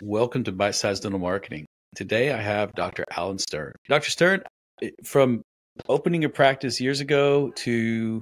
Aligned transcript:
Welcome 0.00 0.44
to 0.44 0.52
Bite 0.52 0.76
Size 0.76 1.00
Dental 1.00 1.18
Marketing. 1.18 1.66
Today 1.96 2.32
I 2.32 2.40
have 2.40 2.72
Dr. 2.74 3.04
Alan 3.16 3.38
Stern. 3.38 3.72
Dr. 3.88 4.10
Stern, 4.10 4.42
eh, 4.80 4.90
from 5.02 5.42
opening 5.88 6.24
a 6.24 6.28
practice 6.28 6.80
years 6.80 7.00
ago 7.00 7.50
to 7.56 8.20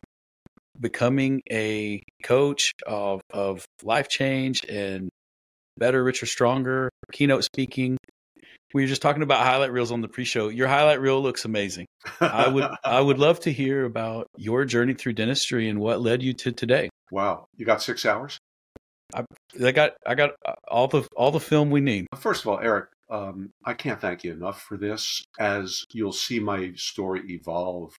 becoming 0.81 1.43
a 1.51 2.03
coach 2.23 2.73
of, 2.87 3.21
of 3.31 3.67
life 3.83 4.09
change 4.09 4.65
and 4.65 5.11
better, 5.77 6.03
richer, 6.03 6.25
stronger, 6.25 6.89
keynote 7.13 7.45
speaking. 7.45 7.99
We 8.73 8.83
were 8.83 8.89
just 8.89 9.03
talking 9.03 9.23
about 9.23 9.45
highlight 9.45 9.71
reels 9.71 9.93
on 9.93 10.01
the 10.01 10.09
pre-show. 10.09 10.49
Your 10.49 10.69
highlight 10.69 11.01
reel 11.03 11.23
looks 11.23 11.45
amazing. 11.45 11.87
I 12.21 12.49
would 12.49 12.69
I 12.85 13.03
would 13.03 13.19
love 13.19 13.41
to 13.41 13.53
hear 13.53 13.85
about 13.85 14.29
your 14.39 14.65
journey 14.65 14.95
through 14.95 15.13
dentistry 15.13 15.69
and 15.69 15.79
what 15.79 16.01
led 16.01 16.23
you 16.23 16.33
to 16.33 16.53
today. 16.53 16.89
Wow, 17.11 17.45
you 17.55 17.67
got 17.67 17.83
six 17.83 18.07
hours. 18.07 18.39
I, 19.15 19.25
I 19.65 19.73
got 19.73 19.93
I 20.07 20.15
got 20.15 20.33
all 20.69 20.89
the 20.89 21.07
all 21.17 21.31
the 21.31 21.41
film 21.41 21.71
we 21.71 21.81
need. 21.81 22.07
First 22.17 22.43
of 22.43 22.49
all, 22.49 22.59
Eric, 22.59 22.89
um, 23.11 23.51
I 23.65 23.75
can't 23.75 24.01
thank 24.01 24.25
you 24.25 24.33
enough 24.33 24.63
for 24.63 24.77
this. 24.77 25.25
As 25.39 25.85
you'll 25.93 26.13
see 26.13 26.41
my 26.41 26.73
story 26.75 27.23
evolve, 27.31 27.95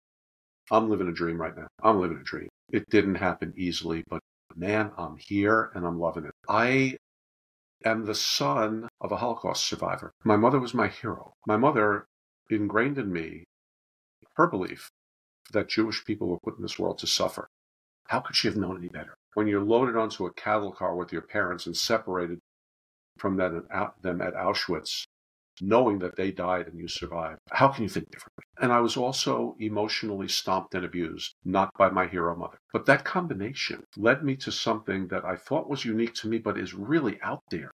I'm 0.71 0.89
living 0.89 1.07
a 1.07 1.13
dream 1.13 1.39
right 1.39 1.55
now. 1.55 1.67
I'm 1.81 1.99
living 1.99 2.17
a 2.17 2.23
dream. 2.23 2.49
It 2.71 2.89
didn't 2.89 3.15
happen 3.15 3.53
easily, 3.55 4.03
but 4.09 4.19
man, 4.55 4.91
I'm 4.97 5.17
here 5.17 5.71
and 5.73 5.85
I'm 5.85 5.99
loving 5.99 6.25
it. 6.25 6.33
I 6.49 6.97
am 7.85 8.05
the 8.05 8.15
son 8.15 8.87
of 8.99 9.11
a 9.11 9.17
Holocaust 9.17 9.65
survivor. 9.65 10.11
My 10.23 10.35
mother 10.35 10.59
was 10.59 10.73
my 10.73 10.87
hero. 10.87 11.33
My 11.45 11.57
mother 11.57 12.05
ingrained 12.49 12.97
in 12.97 13.11
me 13.11 13.45
her 14.35 14.47
belief 14.47 14.89
that 15.53 15.69
Jewish 15.69 16.03
people 16.05 16.27
were 16.27 16.39
put 16.43 16.57
in 16.57 16.61
this 16.61 16.77
world 16.77 16.97
to 16.99 17.07
suffer. 17.07 17.47
How 18.07 18.21
could 18.21 18.35
she 18.35 18.47
have 18.47 18.57
known 18.57 18.77
any 18.77 18.87
better? 18.89 19.15
When 19.33 19.47
you're 19.47 19.63
loaded 19.63 19.95
onto 19.95 20.25
a 20.25 20.33
cattle 20.33 20.71
car 20.71 20.95
with 20.95 21.11
your 21.11 21.21
parents 21.21 21.65
and 21.65 21.75
separated 21.75 22.39
from 23.17 23.37
them 23.37 24.21
at 24.21 24.33
Auschwitz, 24.33 25.05
knowing 25.59 25.99
that 25.99 26.15
they 26.15 26.31
died 26.31 26.67
and 26.67 26.79
you 26.79 26.87
survived, 26.87 27.39
how 27.51 27.67
can 27.67 27.83
you 27.83 27.89
think 27.89 28.09
differently? 28.09 28.43
And 28.61 28.71
I 28.71 28.79
was 28.79 28.95
also 28.95 29.55
emotionally 29.59 30.27
stomped 30.27 30.73
and 30.73 30.85
abused, 30.85 31.33
not 31.43 31.69
by 31.77 31.89
my 31.89 32.07
hero 32.07 32.35
mother. 32.35 32.57
But 32.71 32.85
that 32.85 33.05
combination 33.05 33.83
led 33.97 34.23
me 34.23 34.35
to 34.37 34.51
something 34.51 35.07
that 35.09 35.25
I 35.25 35.35
thought 35.35 35.69
was 35.69 35.85
unique 35.85 36.13
to 36.15 36.27
me, 36.27 36.37
but 36.37 36.57
is 36.57 36.73
really 36.73 37.19
out 37.21 37.43
there 37.51 37.71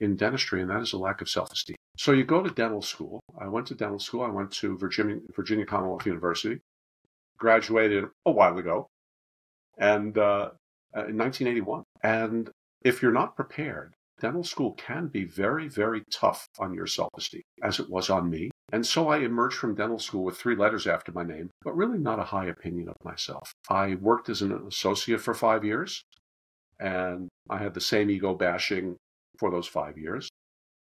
in 0.00 0.16
dentistry, 0.16 0.60
and 0.60 0.70
that 0.70 0.82
is 0.82 0.92
a 0.92 0.98
lack 0.98 1.20
of 1.20 1.28
self 1.28 1.52
esteem. 1.52 1.76
So 1.96 2.12
you 2.12 2.24
go 2.24 2.42
to 2.42 2.50
dental 2.50 2.82
school. 2.82 3.20
I 3.40 3.48
went 3.48 3.66
to 3.68 3.74
dental 3.74 3.98
school. 3.98 4.22
I 4.22 4.30
went 4.30 4.52
to 4.52 4.78
Virginia, 4.78 5.16
Virginia 5.34 5.66
Commonwealth 5.66 6.06
University, 6.06 6.60
graduated 7.38 8.04
a 8.26 8.30
while 8.30 8.58
ago, 8.58 8.88
and 9.78 10.16
uh, 10.18 10.50
in 10.94 11.16
1981. 11.16 11.84
And 12.02 12.50
if 12.82 13.02
you're 13.02 13.12
not 13.12 13.36
prepared, 13.36 13.94
dental 14.20 14.44
school 14.44 14.72
can 14.72 15.08
be 15.08 15.24
very, 15.24 15.68
very 15.68 16.02
tough 16.12 16.48
on 16.58 16.74
your 16.74 16.86
self 16.86 17.10
esteem, 17.16 17.42
as 17.62 17.78
it 17.78 17.88
was 17.88 18.10
on 18.10 18.30
me. 18.30 18.50
And 18.72 18.84
so 18.84 19.08
I 19.08 19.18
emerged 19.18 19.56
from 19.56 19.74
dental 19.74 19.98
school 19.98 20.24
with 20.24 20.36
three 20.36 20.56
letters 20.56 20.86
after 20.86 21.12
my 21.12 21.24
name, 21.24 21.50
but 21.62 21.76
really 21.76 21.98
not 21.98 22.18
a 22.18 22.24
high 22.24 22.46
opinion 22.46 22.88
of 22.88 22.96
myself. 23.04 23.52
I 23.70 23.94
worked 23.94 24.28
as 24.28 24.42
an 24.42 24.52
associate 24.52 25.20
for 25.20 25.34
five 25.34 25.64
years, 25.64 26.02
and 26.78 27.28
I 27.48 27.58
had 27.58 27.74
the 27.74 27.80
same 27.80 28.10
ego 28.10 28.34
bashing 28.34 28.96
for 29.38 29.50
those 29.50 29.66
five 29.66 29.96
years 29.96 30.28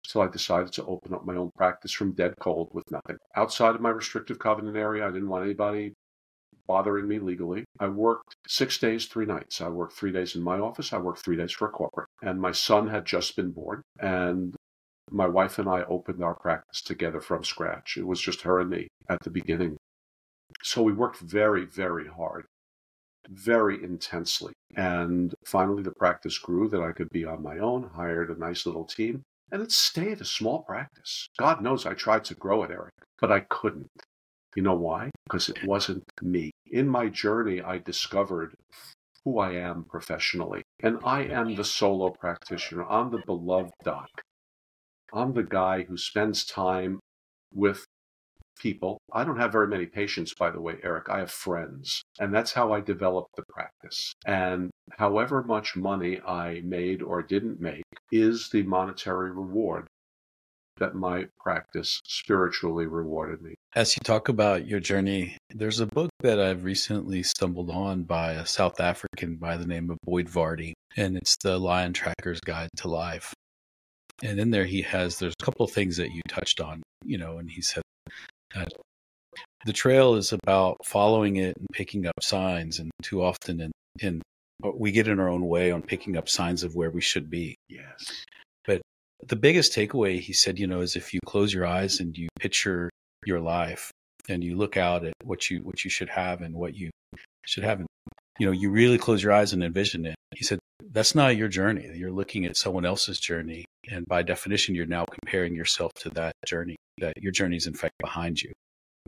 until 0.06 0.22
I 0.22 0.28
decided 0.28 0.74
to 0.74 0.86
open 0.86 1.14
up 1.14 1.26
my 1.26 1.36
own 1.36 1.52
practice 1.56 1.92
from 1.92 2.14
dead 2.14 2.34
cold 2.40 2.70
with 2.74 2.90
nothing. 2.92 3.18
Outside 3.36 3.76
of 3.76 3.82
my 3.82 3.90
restrictive 3.90 4.40
covenant 4.40 4.78
area, 4.78 5.06
I 5.08 5.12
didn't 5.12 5.30
want 5.30 5.46
anybody 5.46 5.94
bothering 6.68 7.08
me 7.08 7.20
legally. 7.20 7.64
I 7.80 7.88
worked 7.88 8.36
six 8.48 8.78
days, 8.78 9.06
three 9.06 9.26
nights. 9.26 9.62
I 9.62 9.70
worked 9.70 9.94
three 9.94 10.12
days 10.12 10.36
in 10.36 10.44
my 10.44 10.60
office. 10.60 10.94
I 10.94 10.98
worked 10.98 11.24
three 11.24 11.38
days 11.38 11.52
for 11.52 11.68
a 11.68 11.72
corporate. 11.72 12.08
And 12.22 12.40
my 12.40 12.52
son 12.52 12.88
had 12.88 13.06
just 13.06 13.36
been 13.36 13.52
born. 13.52 13.82
And 14.00 14.56
my 15.12 15.28
wife 15.28 15.60
and 15.60 15.70
I 15.70 15.84
opened 15.84 16.24
our 16.24 16.36
practice 16.36 16.82
together 16.82 17.22
from 17.22 17.44
scratch. 17.44 17.98
It 17.98 18.06
was 18.06 18.22
just 18.22 18.42
her 18.42 18.60
and 18.60 18.70
me 18.70 18.88
at 19.10 19.22
the 19.24 19.30
beginning. 19.30 19.78
So 20.64 20.82
we 20.82 20.94
worked 20.94 21.20
very, 21.20 21.66
very 21.66 22.08
hard, 22.08 22.46
very 23.30 23.84
intensely. 23.84 24.54
And 24.76 25.34
finally, 25.46 25.84
the 25.84 25.94
practice 25.98 26.38
grew 26.38 26.68
that 26.70 26.82
I 26.82 26.92
could 26.92 27.10
be 27.10 27.26
on 27.26 27.42
my 27.42 27.60
own, 27.60 27.90
hired 27.96 28.30
a 28.30 28.40
nice 28.40 28.66
little 28.66 28.86
team, 28.86 29.24
and 29.52 29.62
it 29.62 29.72
stayed 29.72 30.20
a 30.20 30.26
small 30.26 30.64
practice. 30.64 31.28
God 31.38 31.62
knows 31.62 31.86
I 31.86 31.94
tried 31.94 32.26
to 32.26 32.36
grow 32.36 32.64
it, 32.64 32.72
Eric, 32.72 32.94
but 33.20 33.32
I 33.32 33.42
couldn't. 33.42 33.90
You 34.58 34.64
know 34.64 34.74
why? 34.74 35.12
Because 35.26 35.50
it 35.50 35.64
wasn't 35.66 36.04
me. 36.20 36.50
In 36.66 36.90
my 36.90 37.10
journey, 37.10 37.62
I 37.62 37.78
discovered 37.78 38.56
who 39.24 39.38
I 39.38 39.52
am 39.52 39.84
professionally. 39.84 40.64
And 40.82 40.98
I 41.04 41.26
am 41.26 41.54
the 41.54 41.64
solo 41.64 42.10
practitioner. 42.10 42.84
I'm 42.90 43.12
the 43.12 43.22
beloved 43.24 43.74
doc. 43.84 44.10
I'm 45.14 45.34
the 45.34 45.44
guy 45.44 45.84
who 45.84 45.96
spends 45.96 46.44
time 46.44 47.00
with 47.54 47.86
people. 48.58 48.98
I 49.14 49.24
don't 49.24 49.38
have 49.38 49.52
very 49.52 49.68
many 49.68 49.86
patients, 49.86 50.34
by 50.34 50.50
the 50.50 50.60
way, 50.60 50.78
Eric. 50.82 51.08
I 51.08 51.20
have 51.20 51.30
friends. 51.30 52.02
And 52.20 52.34
that's 52.34 52.54
how 52.54 52.74
I 52.74 52.82
developed 52.82 53.36
the 53.36 53.44
practice. 53.50 54.12
And 54.26 54.72
however 54.98 55.44
much 55.44 55.76
money 55.76 56.20
I 56.22 56.62
made 56.66 57.04
or 57.04 57.22
didn't 57.22 57.62
make 57.62 57.84
is 58.12 58.50
the 58.50 58.64
monetary 58.64 59.30
reward 59.30 59.86
that 60.80 60.96
my 60.96 61.26
practice 61.40 62.02
spiritually 62.06 62.86
rewarded 62.86 63.42
me. 63.42 63.56
As 63.76 63.96
you 63.96 64.00
talk 64.04 64.30
about 64.30 64.68
your 64.68 64.80
journey, 64.80 65.38
there's 65.54 65.80
a 65.80 65.86
book 65.86 66.10
that 66.22 66.40
I've 66.40 66.64
recently 66.64 67.24
stumbled 67.24 67.70
on 67.70 68.04
by 68.04 68.34
a 68.34 68.46
South 68.46 68.80
African 68.80 69.36
by 69.36 69.58
the 69.58 69.68
name 69.68 69.90
of 69.90 69.98
Boyd 70.04 70.28
Varty, 70.28 70.74
and 70.96 71.18
it's 71.18 71.38
the 71.38 71.58
Lion 71.58 71.94
Tracker's 71.94 72.40
Guide 72.42 72.70
to 72.78 72.88
Life. 72.88 73.34
And 74.24 74.40
in 74.40 74.52
there, 74.52 74.66
he 74.66 74.82
has 74.84 75.20
there's 75.20 75.36
a 75.40 75.46
couple 75.46 75.66
of 75.66 75.72
things 75.72 75.98
that 75.98 76.12
you 76.12 76.22
touched 76.28 76.60
on, 76.60 76.82
you 77.06 77.18
know, 77.18 77.38
and 77.38 77.50
he 77.50 77.62
said 77.62 77.84
that 78.56 78.70
the 79.66 79.74
trail 79.74 80.16
is 80.16 80.34
about 80.34 80.78
following 80.86 81.36
it 81.36 81.56
and 81.58 81.68
picking 81.72 82.08
up 82.08 82.16
signs, 82.22 82.80
and 82.80 82.90
too 83.04 83.24
often 83.24 83.62
in, 83.62 83.72
in 84.00 84.22
we 84.74 84.92
get 84.92 85.08
in 85.08 85.20
our 85.20 85.30
own 85.30 85.46
way 85.46 85.70
on 85.70 85.84
picking 85.84 86.18
up 86.18 86.28
signs 86.28 86.64
of 86.64 86.76
where 86.76 86.90
we 86.90 87.02
should 87.02 87.30
be. 87.30 87.56
Yes 87.70 88.26
the 89.26 89.36
biggest 89.36 89.74
takeaway 89.74 90.20
he 90.20 90.34
said 90.34 90.60
you 90.60 90.68
know 90.68 90.82
is 90.82 90.96
if 90.96 91.14
you 91.14 91.20
close 91.26 91.54
your 91.54 91.66
eyes 91.66 92.00
and 92.00 92.18
you 92.18 92.28
picture 92.40 92.90
your 93.26 93.40
life 93.40 93.92
and 94.30 94.44
you 94.44 94.56
look 94.56 94.78
out 94.78 95.06
at 95.06 95.14
what 95.24 95.50
you 95.50 95.60
what 95.60 95.84
you 95.84 95.90
should 95.90 96.10
have 96.10 96.42
and 96.42 96.54
what 96.54 96.76
you 96.76 96.90
should 97.46 97.64
have 97.64 97.80
and 97.80 97.88
you 98.40 98.46
know 98.46 98.52
you 98.52 98.70
really 98.70 98.98
close 98.98 99.24
your 99.24 99.32
eyes 99.32 99.54
and 99.54 99.64
envision 99.64 100.06
it 100.06 100.16
he 100.36 100.44
said 100.44 100.60
that's 100.92 101.16
not 101.16 101.36
your 101.36 101.48
journey 101.48 101.90
you're 101.96 102.12
looking 102.12 102.46
at 102.46 102.56
someone 102.56 102.86
else's 102.86 103.20
journey 103.20 103.66
and 103.90 104.06
by 104.06 104.22
definition 104.22 104.76
you're 104.76 104.86
now 104.86 105.06
comparing 105.06 105.56
yourself 105.56 105.92
to 105.94 106.10
that 106.10 106.34
journey 106.46 106.76
that 107.00 107.14
your 107.22 107.32
journey 107.32 107.58
is 107.58 107.68
in 107.68 107.74
fact 107.74 107.94
behind 108.00 108.42
you 108.42 108.52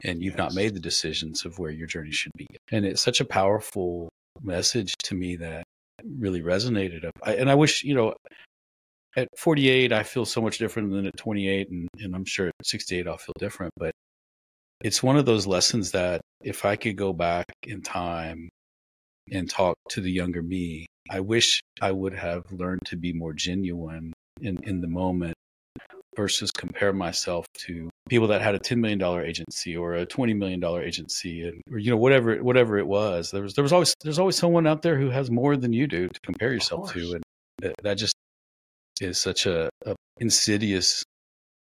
and 0.03 0.21
you've 0.23 0.33
yes. 0.33 0.39
not 0.39 0.53
made 0.53 0.73
the 0.73 0.79
decisions 0.79 1.45
of 1.45 1.59
where 1.59 1.71
your 1.71 1.87
journey 1.87 2.11
should 2.11 2.31
be 2.35 2.47
and 2.71 2.85
it's 2.85 3.01
such 3.01 3.19
a 3.19 3.25
powerful 3.25 4.09
message 4.41 4.93
to 5.03 5.15
me 5.15 5.35
that 5.35 5.63
really 6.17 6.41
resonated 6.41 7.09
I, 7.23 7.35
and 7.35 7.49
i 7.49 7.55
wish 7.55 7.83
you 7.83 7.93
know 7.93 8.13
at 9.15 9.27
48, 9.37 9.91
I 9.91 10.03
feel 10.03 10.25
so 10.25 10.41
much 10.41 10.57
different 10.57 10.91
than 10.91 11.05
at 11.05 11.17
28, 11.17 11.69
and, 11.69 11.87
and 11.99 12.15
I'm 12.15 12.25
sure 12.25 12.47
at 12.47 12.53
68 12.63 13.07
I'll 13.07 13.17
feel 13.17 13.35
different. 13.39 13.73
But 13.77 13.91
it's 14.81 15.03
one 15.03 15.17
of 15.17 15.25
those 15.25 15.47
lessons 15.47 15.91
that 15.91 16.21
if 16.41 16.65
I 16.65 16.75
could 16.75 16.95
go 16.95 17.13
back 17.13 17.45
in 17.63 17.81
time 17.81 18.49
and 19.31 19.49
talk 19.49 19.75
to 19.89 20.01
the 20.01 20.11
younger 20.11 20.41
me, 20.41 20.85
I 21.09 21.19
wish 21.19 21.61
I 21.81 21.91
would 21.91 22.13
have 22.13 22.43
learned 22.51 22.81
to 22.85 22.95
be 22.95 23.13
more 23.13 23.33
genuine 23.33 24.13
in, 24.41 24.59
in 24.63 24.81
the 24.81 24.87
moment 24.87 25.33
versus 26.15 26.51
compare 26.51 26.93
myself 26.93 27.45
to 27.53 27.89
people 28.09 28.27
that 28.27 28.41
had 28.41 28.55
a 28.55 28.59
$10 28.59 28.77
million 28.77 29.01
agency 29.25 29.75
or 29.75 29.95
a 29.95 30.05
$20 30.05 30.35
million 30.35 30.63
agency 30.63 31.47
and, 31.47 31.61
or, 31.71 31.77
you 31.77 31.89
know, 31.89 31.97
whatever, 31.97 32.43
whatever 32.43 32.77
it 32.77 32.87
was, 32.87 33.31
there 33.31 33.41
was, 33.41 33.53
there 33.53 33.63
was 33.63 33.73
always, 33.73 33.93
there's 34.03 34.19
always 34.19 34.35
someone 34.35 34.67
out 34.67 34.81
there 34.81 34.97
who 34.97 35.09
has 35.09 35.31
more 35.31 35.55
than 35.55 35.73
you 35.73 35.87
do 35.87 36.07
to 36.07 36.19
compare 36.21 36.51
yourself 36.51 36.91
to. 36.93 37.13
And 37.13 37.23
that, 37.59 37.75
that 37.83 37.93
just, 37.95 38.15
is 39.01 39.19
such 39.19 39.45
a, 39.45 39.69
a 39.85 39.95
insidious 40.19 41.03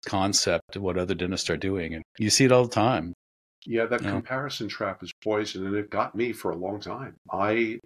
concept 0.06 0.76
of 0.76 0.82
what 0.82 0.98
other 0.98 1.14
dentists 1.14 1.50
are 1.50 1.56
doing, 1.56 1.94
and 1.94 2.02
you 2.18 2.30
see 2.30 2.44
it 2.44 2.52
all 2.52 2.64
the 2.64 2.74
time. 2.74 3.12
Yeah, 3.64 3.86
that 3.86 4.00
comparison 4.00 4.68
trap 4.68 5.02
is 5.02 5.12
poison, 5.22 5.66
and 5.66 5.76
it 5.76 5.90
got 5.90 6.14
me 6.14 6.32
for 6.32 6.50
a 6.50 6.56
long 6.56 6.80
time. 6.80 7.14
I 7.30 7.78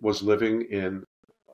was 0.00 0.22
living 0.22 0.62
in 0.70 1.04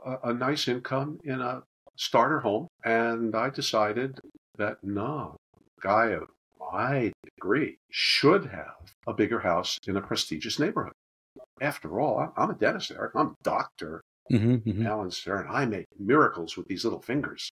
a, 0.05 0.31
a 0.31 0.35
nice 0.35 0.69
income 0.69 1.19
in 1.25 1.41
a 1.41 1.63
starter 1.97 2.41
home, 2.41 2.69
and 2.85 3.35
I 3.35 3.51
decided 3.51 4.21
that 4.57 4.83
no, 4.83 5.37
guy 5.81 6.09
of 6.09 6.29
my 6.61 7.13
degree 7.25 7.79
should 7.91 8.47
have 8.47 8.95
a 9.07 9.15
bigger 9.15 9.41
house 9.41 9.79
in 9.87 9.97
a 9.97 10.03
prestigious 10.03 10.59
neighborhood. 10.59 10.93
After 11.61 12.01
all, 12.01 12.33
I'm 12.37 12.51
a 12.51 12.55
dentist, 12.55 12.91
Eric. 12.91 13.13
I'm 13.15 13.29
a 13.29 13.37
doctor. 13.43 14.03
Mm-hmm, 14.33 14.55
mm-hmm. 14.69 14.87
Alan 14.87 15.11
Stern, 15.11 15.47
I 15.51 15.67
make 15.67 15.87
miracles 15.99 16.57
with 16.57 16.67
these 16.69 16.85
little 16.85 17.01
fingers. 17.01 17.51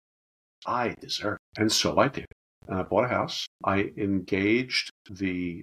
I 0.67 0.95
deserve. 1.01 1.39
And 1.59 1.71
so 1.73 1.99
I 1.99 2.09
did. 2.09 2.27
And 2.69 2.79
I 2.79 2.83
bought 2.83 3.05
a 3.05 3.09
house. 3.09 3.47
I 3.65 3.93
engaged 3.97 4.91
the 5.11 5.63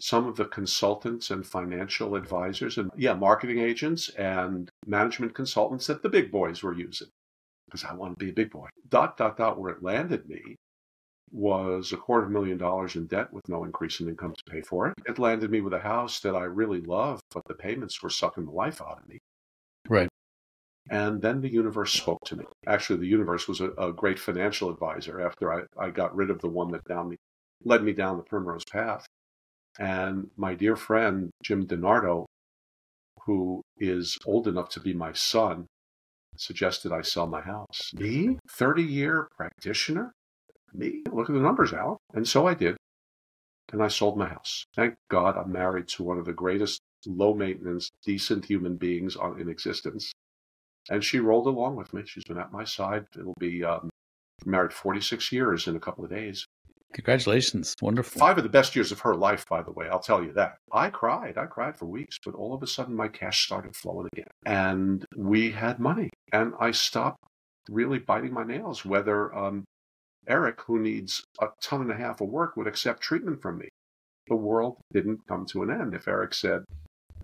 some 0.00 0.26
of 0.26 0.36
the 0.36 0.46
consultants 0.46 1.30
and 1.30 1.46
financial 1.46 2.16
advisors 2.16 2.78
and 2.78 2.90
yeah, 2.96 3.14
marketing 3.14 3.58
agents 3.60 4.08
and 4.10 4.68
management 4.86 5.34
consultants 5.34 5.86
that 5.86 6.02
the 6.02 6.08
big 6.08 6.32
boys 6.32 6.62
were 6.62 6.74
using. 6.74 7.08
because 7.66 7.84
I 7.84 7.94
want 7.94 8.18
to 8.18 8.24
be 8.24 8.30
a 8.30 8.34
big 8.34 8.50
boy. 8.50 8.68
Dot, 8.88 9.16
dot, 9.16 9.36
dot, 9.36 9.58
where 9.58 9.72
it 9.72 9.82
landed 9.82 10.28
me 10.28 10.56
was 11.30 11.92
a 11.92 11.96
quarter 11.96 12.24
of 12.24 12.30
a 12.30 12.32
million 12.32 12.58
dollars 12.58 12.96
in 12.96 13.06
debt 13.06 13.32
with 13.32 13.48
no 13.48 13.64
increase 13.64 14.00
in 14.00 14.08
income 14.08 14.34
to 14.34 14.52
pay 14.52 14.60
for 14.60 14.88
it. 14.88 14.94
It 15.06 15.18
landed 15.18 15.50
me 15.50 15.62
with 15.62 15.72
a 15.72 15.80
house 15.80 16.20
that 16.20 16.34
I 16.36 16.44
really 16.44 16.82
loved, 16.82 17.22
but 17.32 17.44
the 17.46 17.54
payments 17.54 18.02
were 18.02 18.10
sucking 18.10 18.44
the 18.44 18.50
life 18.52 18.82
out 18.82 19.00
of 19.02 19.08
me. 19.08 19.18
And 20.92 21.22
then 21.22 21.40
the 21.40 21.50
universe 21.50 21.94
spoke 21.94 22.22
to 22.26 22.36
me. 22.36 22.44
Actually, 22.66 22.98
the 22.98 23.06
universe 23.06 23.48
was 23.48 23.62
a, 23.62 23.70
a 23.78 23.92
great 23.94 24.18
financial 24.18 24.68
advisor 24.68 25.22
after 25.22 25.50
I, 25.50 25.62
I 25.78 25.88
got 25.88 26.14
rid 26.14 26.28
of 26.28 26.42
the 26.42 26.50
one 26.50 26.70
that 26.72 26.84
down 26.84 27.08
me, 27.08 27.16
led 27.64 27.82
me 27.82 27.94
down 27.94 28.18
the 28.18 28.22
primrose 28.22 28.66
path. 28.66 29.06
And 29.78 30.30
my 30.36 30.54
dear 30.54 30.76
friend, 30.76 31.30
Jim 31.42 31.66
DiNardo, 31.66 32.26
who 33.24 33.62
is 33.78 34.18
old 34.26 34.46
enough 34.46 34.68
to 34.70 34.80
be 34.80 34.92
my 34.92 35.14
son, 35.14 35.66
suggested 36.36 36.92
I 36.92 37.00
sell 37.00 37.26
my 37.26 37.40
house. 37.40 37.90
Me? 37.94 38.36
30 38.50 38.82
year 38.82 39.28
practitioner? 39.34 40.12
Me? 40.74 41.02
Look 41.10 41.30
at 41.30 41.34
the 41.34 41.40
numbers, 41.40 41.72
Al. 41.72 41.96
And 42.12 42.28
so 42.28 42.46
I 42.46 42.52
did. 42.52 42.76
And 43.72 43.82
I 43.82 43.88
sold 43.88 44.18
my 44.18 44.28
house. 44.28 44.66
Thank 44.76 44.96
God 45.10 45.38
I'm 45.38 45.52
married 45.52 45.88
to 45.88 46.02
one 46.02 46.18
of 46.18 46.26
the 46.26 46.34
greatest 46.34 46.82
low 47.06 47.32
maintenance, 47.32 47.88
decent 48.04 48.44
human 48.44 48.76
beings 48.76 49.16
in 49.38 49.48
existence. 49.48 50.12
And 50.90 51.04
she 51.04 51.20
rolled 51.20 51.46
along 51.46 51.76
with 51.76 51.92
me. 51.92 52.02
She's 52.04 52.24
been 52.24 52.38
at 52.38 52.52
my 52.52 52.64
side. 52.64 53.06
It'll 53.18 53.34
be 53.38 53.64
um, 53.64 53.90
married 54.44 54.72
46 54.72 55.32
years 55.32 55.68
in 55.68 55.76
a 55.76 55.80
couple 55.80 56.04
of 56.04 56.10
days. 56.10 56.46
Congratulations. 56.92 57.74
Wonderful. 57.80 58.18
Five 58.18 58.36
of 58.36 58.44
the 58.44 58.50
best 58.50 58.76
years 58.76 58.92
of 58.92 59.00
her 59.00 59.14
life, 59.14 59.46
by 59.48 59.62
the 59.62 59.72
way, 59.72 59.88
I'll 59.88 60.00
tell 60.00 60.22
you 60.22 60.32
that. 60.34 60.56
I 60.72 60.90
cried. 60.90 61.38
I 61.38 61.46
cried 61.46 61.76
for 61.76 61.86
weeks, 61.86 62.18
but 62.24 62.34
all 62.34 62.52
of 62.52 62.62
a 62.62 62.66
sudden 62.66 62.94
my 62.94 63.08
cash 63.08 63.44
started 63.44 63.74
flowing 63.74 64.08
again. 64.12 64.26
And 64.44 65.04
we 65.16 65.52
had 65.52 65.78
money. 65.78 66.10
And 66.32 66.52
I 66.60 66.72
stopped 66.72 67.24
really 67.70 67.98
biting 67.98 68.32
my 68.32 68.44
nails 68.44 68.84
whether 68.84 69.34
um, 69.34 69.64
Eric, 70.26 70.60
who 70.66 70.78
needs 70.78 71.24
a 71.40 71.48
ton 71.62 71.80
and 71.80 71.90
a 71.90 71.96
half 71.96 72.20
of 72.20 72.28
work, 72.28 72.56
would 72.56 72.66
accept 72.66 73.00
treatment 73.00 73.40
from 73.40 73.58
me. 73.58 73.68
The 74.28 74.36
world 74.36 74.76
didn't 74.92 75.26
come 75.26 75.46
to 75.46 75.62
an 75.62 75.70
end 75.70 75.94
if 75.94 76.06
Eric 76.06 76.34
said, 76.34 76.64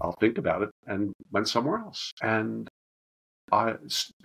I'll 0.00 0.16
think 0.20 0.38
about 0.38 0.62
it 0.62 0.70
and 0.86 1.12
went 1.30 1.48
somewhere 1.48 1.78
else. 1.78 2.12
And 2.22 2.67
I, 3.52 3.74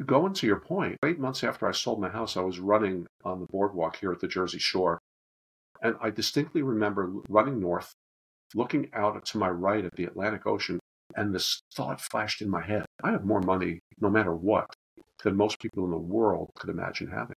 going 0.05 0.33
to 0.33 0.47
your 0.47 0.59
point, 0.59 0.97
eight 1.05 1.19
months 1.19 1.43
after 1.43 1.67
I 1.67 1.71
sold 1.71 1.99
my 1.99 2.09
house, 2.09 2.37
I 2.37 2.41
was 2.41 2.59
running 2.59 3.07
on 3.23 3.39
the 3.39 3.47
boardwalk 3.47 3.97
here 3.97 4.11
at 4.11 4.19
the 4.19 4.27
Jersey 4.27 4.59
Shore 4.59 4.99
and 5.83 5.95
I 6.01 6.09
distinctly 6.09 6.63
remember 6.63 7.11
running 7.29 7.59
north, 7.59 7.93
looking 8.55 8.89
out 8.93 9.23
to 9.25 9.37
my 9.37 9.49
right 9.49 9.83
at 9.83 9.91
the 9.95 10.05
Atlantic 10.05 10.47
Ocean, 10.47 10.79
and 11.15 11.35
this 11.35 11.61
thought 11.75 12.01
flashed 12.01 12.41
in 12.41 12.49
my 12.49 12.61
head 12.61 12.85
I 13.03 13.11
have 13.11 13.25
more 13.25 13.41
money, 13.41 13.81
no 13.99 14.09
matter 14.09 14.33
what, 14.33 14.65
than 15.23 15.35
most 15.35 15.59
people 15.59 15.83
in 15.83 15.91
the 15.91 15.97
world 15.97 16.51
could 16.57 16.69
imagine 16.69 17.07
having. 17.07 17.35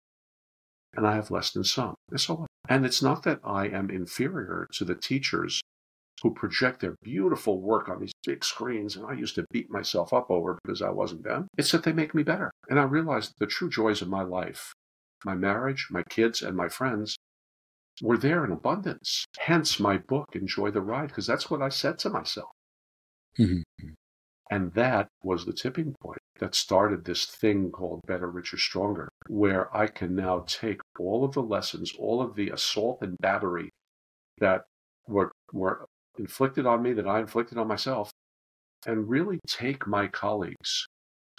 And 0.96 1.06
I 1.06 1.16
have 1.16 1.32
less 1.32 1.52
than 1.52 1.64
some. 1.64 1.96
And 2.12 2.22
so 2.22 2.36
what? 2.36 2.48
And 2.70 2.86
it's 2.86 3.02
not 3.02 3.24
that 3.24 3.40
I 3.44 3.68
am 3.68 3.90
inferior 3.90 4.68
to 4.74 4.86
the 4.86 4.96
teachers 4.96 5.62
who 6.22 6.34
project 6.34 6.80
their 6.80 6.96
beautiful 7.04 7.62
work 7.62 7.90
on 7.90 8.00
these 8.00 8.14
big 8.26 8.44
screens 8.44 8.96
and 8.96 9.06
I 9.06 9.14
used 9.14 9.36
to 9.36 9.46
beat 9.52 9.70
myself 9.70 10.14
up 10.14 10.32
over 10.32 10.58
because 10.64 10.82
I 10.82 10.90
wasn't 10.90 11.24
them. 11.24 11.48
It's 11.58 11.72
that 11.72 11.84
they 11.84 11.94
make 11.94 12.16
me 12.16 12.24
better. 12.24 12.52
And 12.70 12.80
I 12.80 12.84
realized 12.84 13.34
the 13.40 13.48
true 13.48 13.70
joys 13.70 14.02
of 14.02 14.08
my 14.08 14.24
life, 14.24 14.74
my 15.24 15.36
marriage, 15.36 15.88
my 15.92 16.04
kids, 16.10 16.42
and 16.42 16.56
my 16.56 16.70
friends 16.70 17.18
were 18.02 18.18
there 18.18 18.46
in 18.46 18.52
abundance. 18.52 19.26
Hence 19.40 19.80
my 19.80 19.98
book, 19.98 20.30
Enjoy 20.34 20.72
the 20.72 20.82
Ride, 20.82 21.08
because 21.08 21.28
that's 21.28 21.50
what 21.50 21.62
I 21.62 21.70
said 21.70 22.00
to 22.00 22.10
myself. 22.10 22.50
Mm-hmm. 23.38 23.90
And 24.52 24.74
that 24.74 25.08
was 25.24 25.46
the 25.46 25.54
tipping 25.54 25.96
point 26.02 26.20
that 26.40 26.54
started 26.54 27.04
this 27.04 27.26
thing 27.26 27.72
called 27.72 28.02
Better, 28.06 28.30
Richer, 28.30 28.58
Stronger, 28.58 29.10
where 29.28 29.76
I 29.76 29.88
can 29.88 30.16
now 30.16 30.46
take 30.48 30.82
all 31.00 31.26
of 31.26 31.34
the 31.34 31.42
lessons, 31.42 31.94
all 31.98 32.22
of 32.22 32.36
the 32.36 32.50
assault 32.50 33.00
and 33.02 33.18
battery 33.18 33.70
that 34.40 34.64
were, 35.08 35.32
were 35.52 35.86
inflicted 36.18 36.66
on 36.66 36.82
me, 36.82 36.94
that 36.94 37.08
I 37.08 37.20
inflicted 37.20 37.58
on 37.58 37.68
myself, 37.68 38.12
and 38.86 39.10
really 39.10 39.40
take 39.48 39.88
my 39.88 40.08
colleagues, 40.08 40.86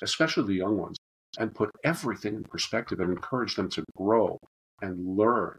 especially 0.03 0.47
the 0.47 0.55
young 0.55 0.79
ones, 0.79 0.97
and 1.39 1.55
put 1.55 1.71
everything 1.85 2.35
in 2.35 2.45
perspective 2.45 3.01
and 3.01 3.11
encourage 3.11 3.57
them 3.57 3.69
to 3.71 3.85
grow 3.97 4.39
and 4.83 5.17
learn 5.17 5.59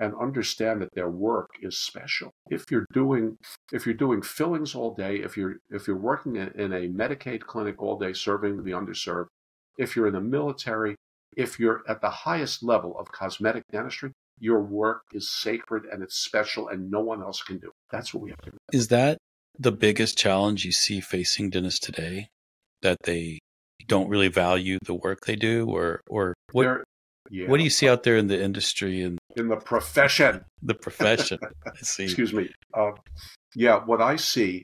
and 0.00 0.14
understand 0.20 0.82
that 0.82 0.94
their 0.94 1.08
work 1.08 1.50
is 1.62 1.78
special. 1.78 2.30
If 2.50 2.64
you're 2.70 2.86
doing 2.92 3.36
if 3.72 3.86
you're 3.86 3.94
doing 3.94 4.22
fillings 4.22 4.74
all 4.74 4.94
day, 4.94 5.16
if 5.16 5.36
you're 5.36 5.56
if 5.70 5.86
you're 5.86 5.96
working 5.96 6.36
in 6.36 6.72
a 6.72 6.88
Medicaid 6.88 7.40
clinic 7.42 7.80
all 7.80 7.98
day 7.98 8.12
serving 8.12 8.64
the 8.64 8.72
underserved, 8.72 9.28
if 9.78 9.94
you're 9.94 10.08
in 10.08 10.14
the 10.14 10.20
military, 10.20 10.96
if 11.36 11.60
you're 11.60 11.82
at 11.88 12.00
the 12.00 12.10
highest 12.10 12.62
level 12.62 12.98
of 12.98 13.12
cosmetic 13.12 13.62
dentistry, 13.70 14.12
your 14.38 14.60
work 14.60 15.02
is 15.12 15.30
sacred 15.30 15.84
and 15.90 16.02
it's 16.02 16.16
special 16.16 16.68
and 16.68 16.90
no 16.90 17.00
one 17.00 17.22
else 17.22 17.42
can 17.42 17.58
do. 17.58 17.68
It. 17.68 17.72
That's 17.90 18.12
what 18.12 18.22
we 18.22 18.30
have 18.30 18.40
to 18.42 18.50
do. 18.50 18.56
Is 18.72 18.88
that 18.88 19.18
the 19.58 19.72
biggest 19.72 20.18
challenge 20.18 20.64
you 20.64 20.72
see 20.72 21.00
facing 21.00 21.50
dentists 21.50 21.80
today? 21.80 22.28
That 22.82 22.98
they 23.04 23.38
don't 23.88 24.08
really 24.08 24.28
value 24.28 24.78
the 24.84 24.94
work 24.94 25.20
they 25.26 25.36
do 25.36 25.66
or 25.66 26.00
or 26.08 26.34
what 26.52 26.64
there, 26.64 26.84
yeah. 27.30 27.48
What 27.48 27.58
do 27.58 27.64
you 27.64 27.70
see 27.70 27.88
out 27.88 28.02
there 28.02 28.16
in 28.16 28.26
the 28.26 28.40
industry 28.40 29.02
and 29.02 29.18
in 29.36 29.48
the 29.48 29.56
profession? 29.56 30.44
The 30.62 30.74
profession. 30.74 31.38
I 31.42 31.70
see. 31.82 32.04
Excuse 32.04 32.32
me. 32.32 32.50
Uh, 32.74 32.92
yeah, 33.54 33.84
what 33.84 34.00
I 34.00 34.16
see 34.16 34.62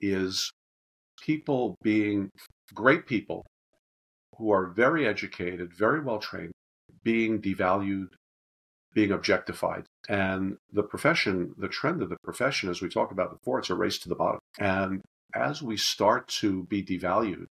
is 0.00 0.50
people 1.20 1.76
being 1.82 2.30
great 2.74 3.06
people 3.06 3.44
who 4.36 4.50
are 4.50 4.66
very 4.66 5.06
educated, 5.06 5.72
very 5.74 6.00
well 6.00 6.18
trained, 6.18 6.52
being 7.02 7.40
devalued, 7.40 8.08
being 8.96 9.12
objectified. 9.12 9.84
And 10.08 10.56
the 10.72 10.82
profession, 10.82 11.54
the 11.56 11.68
trend 11.68 12.02
of 12.02 12.08
the 12.08 12.16
profession, 12.24 12.68
as 12.68 12.82
we 12.82 12.88
talked 12.88 13.12
about 13.12 13.30
before, 13.30 13.60
it's 13.60 13.70
a 13.70 13.76
race 13.76 13.98
to 14.00 14.08
the 14.08 14.16
bottom. 14.16 14.40
And 14.58 15.02
as 15.32 15.62
we 15.62 15.76
start 15.76 16.26
to 16.40 16.64
be 16.64 16.82
devalued 16.82 17.46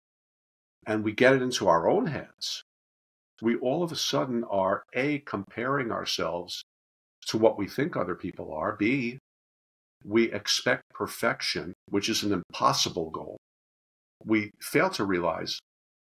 and 0.87 1.03
we 1.03 1.11
get 1.11 1.35
it 1.35 1.43
into 1.43 1.67
our 1.67 1.91
own 1.91 2.07
heads 2.07 2.63
we 3.43 3.57
all 3.57 3.83
of 3.83 3.93
a 3.93 3.97
sudden 3.97 4.45
are 4.45 4.85
A, 4.95 5.21
comparing 5.21 5.91
ourselves 5.91 6.63
to 7.27 7.39
what 7.39 7.59
we 7.59 7.67
think 7.67 7.97
other 7.97 8.15
people 8.15 8.53
are, 8.53 8.77
B, 8.77 9.19
we 10.05 10.33
expect 10.33 10.83
perfection, 10.93 11.75
which 11.89 12.09
is 12.09 12.23
an 12.23 12.33
impossible 12.33 13.11
goal. 13.11 13.37
We 14.25 14.51
fail 14.61 14.91
to 14.91 15.05
realize 15.05 15.59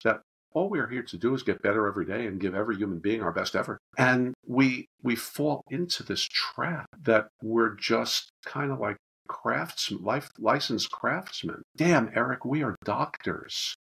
that 0.02 0.20
all 0.54 0.70
we 0.70 0.78
are 0.78 0.86
here 0.86 1.02
to 1.02 1.18
do 1.18 1.34
is 1.34 1.42
get 1.42 1.62
better 1.62 1.86
every 1.86 2.06
day 2.06 2.26
and 2.26 2.40
give 2.40 2.54
every 2.54 2.76
human 2.76 3.00
being 3.00 3.22
our 3.22 3.32
best 3.32 3.56
effort. 3.56 3.78
And 3.98 4.34
we 4.46 4.86
we 5.02 5.16
fall 5.16 5.62
into 5.68 6.02
this 6.02 6.26
trap 6.32 6.86
that 7.02 7.28
we're 7.42 7.74
just 7.74 8.30
kind 8.46 8.70
of 8.70 8.78
like 8.78 8.96
craftsmen, 9.28 10.02
life 10.02 10.30
licensed 10.38 10.90
craftsmen. 10.90 11.62
Damn, 11.76 12.10
Eric, 12.14 12.44
we 12.44 12.62
are 12.62 12.76
doctors. 12.84 13.74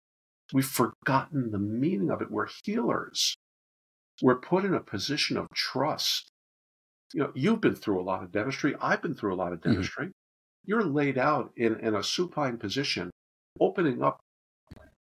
We've 0.52 0.64
forgotten 0.64 1.50
the 1.50 1.58
meaning 1.58 2.10
of 2.10 2.22
it. 2.22 2.30
We're 2.30 2.48
healers. 2.64 3.36
We're 4.22 4.40
put 4.40 4.64
in 4.64 4.74
a 4.74 4.80
position 4.80 5.36
of 5.36 5.48
trust. 5.54 6.30
You 7.12 7.20
know, 7.20 7.32
you've 7.34 7.60
been 7.60 7.74
through 7.74 8.00
a 8.00 8.04
lot 8.04 8.22
of 8.22 8.32
dentistry. 8.32 8.74
I've 8.80 9.02
been 9.02 9.14
through 9.14 9.34
a 9.34 9.36
lot 9.36 9.52
of 9.52 9.60
mm-hmm. 9.60 9.70
dentistry. 9.70 10.06
Mm-hmm. 10.06 10.66
You're 10.66 10.84
laid 10.84 11.18
out 11.18 11.52
in, 11.56 11.80
in 11.80 11.94
a 11.94 12.02
supine 12.02 12.58
position, 12.58 13.10
opening 13.58 14.02
up 14.02 14.20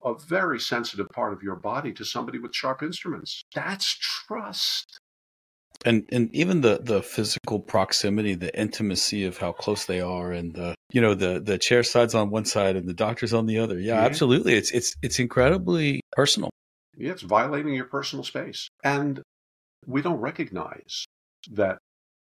a 0.03 0.15
very 0.15 0.59
sensitive 0.59 1.07
part 1.09 1.33
of 1.33 1.41
your 1.43 1.55
body 1.55 1.93
to 1.93 2.05
somebody 2.05 2.39
with 2.39 2.53
sharp 2.53 2.83
instruments. 2.83 3.43
That's 3.53 3.97
trust. 3.97 4.99
And 5.85 6.07
and 6.11 6.33
even 6.33 6.61
the 6.61 6.79
the 6.81 7.01
physical 7.01 7.59
proximity 7.59 8.35
the 8.35 8.57
intimacy 8.57 9.25
of 9.25 9.37
how 9.37 9.51
close 9.51 9.85
they 9.85 9.99
are 9.99 10.31
and 10.31 10.53
the 10.53 10.75
you 10.91 11.01
know 11.01 11.13
the 11.13 11.39
the 11.39 11.57
chair 11.57 11.83
sides 11.83 12.15
on 12.15 12.29
one 12.29 12.45
side 12.45 12.75
and 12.75 12.87
the 12.87 12.93
doctors 12.93 13.33
on 13.33 13.47
the 13.47 13.59
other. 13.59 13.79
Yeah, 13.79 13.95
yeah. 13.95 14.05
absolutely. 14.05 14.53
It's 14.53 14.71
it's 14.71 14.95
it's 15.01 15.19
incredibly 15.19 16.01
personal. 16.13 16.49
Yeah 16.95 17.11
it's 17.11 17.23
violating 17.23 17.73
your 17.73 17.85
personal 17.85 18.23
space. 18.23 18.69
And 18.83 19.21
we 19.85 20.01
don't 20.01 20.19
recognize 20.19 21.05
that 21.51 21.77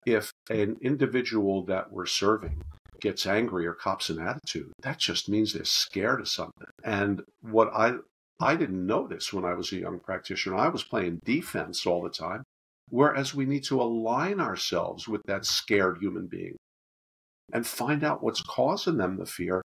if 0.06 0.32
an 0.50 0.76
individual 0.80 1.64
that 1.66 1.92
we're 1.92 2.06
serving 2.06 2.62
gets 3.04 3.24
angry 3.26 3.66
or 3.66 3.74
cops 3.74 4.10
an 4.10 4.18
attitude 4.18 4.72
that 4.82 4.98
just 4.98 5.28
means 5.28 5.52
they're 5.52 5.64
scared 5.64 6.20
of 6.20 6.28
something 6.28 6.66
and 6.82 7.22
what 7.42 7.70
i 7.72 7.92
I 8.40 8.56
didn't 8.56 8.84
know 8.84 9.06
this 9.06 9.32
when 9.32 9.44
I 9.44 9.54
was 9.54 9.70
a 9.72 9.76
young 9.76 10.00
practitioner. 10.00 10.56
I 10.56 10.68
was 10.68 10.82
playing 10.82 11.20
defense 11.24 11.86
all 11.86 12.02
the 12.02 12.10
time. 12.10 12.42
Whereas 12.90 13.34
we 13.34 13.46
need 13.46 13.64
to 13.64 13.80
align 13.80 14.40
ourselves 14.40 15.08
with 15.08 15.22
that 15.26 15.46
scared 15.46 15.98
human 16.00 16.26
being 16.26 16.56
and 17.52 17.66
find 17.66 18.04
out 18.04 18.22
what's 18.22 18.42
causing 18.42 18.98
them 18.98 19.16
the 19.16 19.26
fear. 19.26 19.62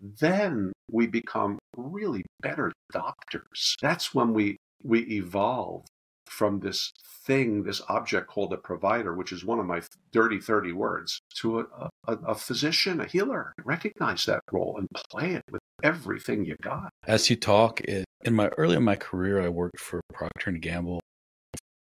Then 0.00 0.72
we 0.90 1.06
become 1.06 1.58
really 1.76 2.22
better 2.40 2.72
doctors. 2.92 3.76
That's 3.80 4.14
when 4.14 4.32
we, 4.32 4.56
we 4.82 5.00
evolve 5.00 5.84
from 6.32 6.60
this 6.60 6.92
thing, 7.24 7.62
this 7.62 7.80
object 7.88 8.26
called 8.26 8.52
a 8.52 8.56
provider, 8.56 9.14
which 9.14 9.32
is 9.32 9.44
one 9.44 9.58
of 9.58 9.66
my 9.66 9.82
dirty 10.12 10.40
30 10.40 10.72
words, 10.72 11.20
to 11.36 11.60
a, 11.60 11.90
a, 12.08 12.12
a 12.28 12.34
physician, 12.34 13.00
a 13.00 13.06
healer. 13.06 13.52
Recognize 13.64 14.24
that 14.24 14.40
role 14.50 14.76
and 14.78 14.88
play 15.10 15.34
it 15.34 15.42
with 15.50 15.60
everything 15.82 16.44
you 16.44 16.56
got. 16.62 16.90
As 17.06 17.28
you 17.30 17.36
talk, 17.36 17.80
it, 17.82 18.04
in 18.24 18.34
my 18.34 18.48
early 18.58 18.76
in 18.76 18.82
my 18.82 18.96
career, 18.96 19.40
I 19.40 19.48
worked 19.48 19.78
for 19.78 20.00
Procter 20.12 20.50
and 20.50 20.62
Gamble, 20.62 21.00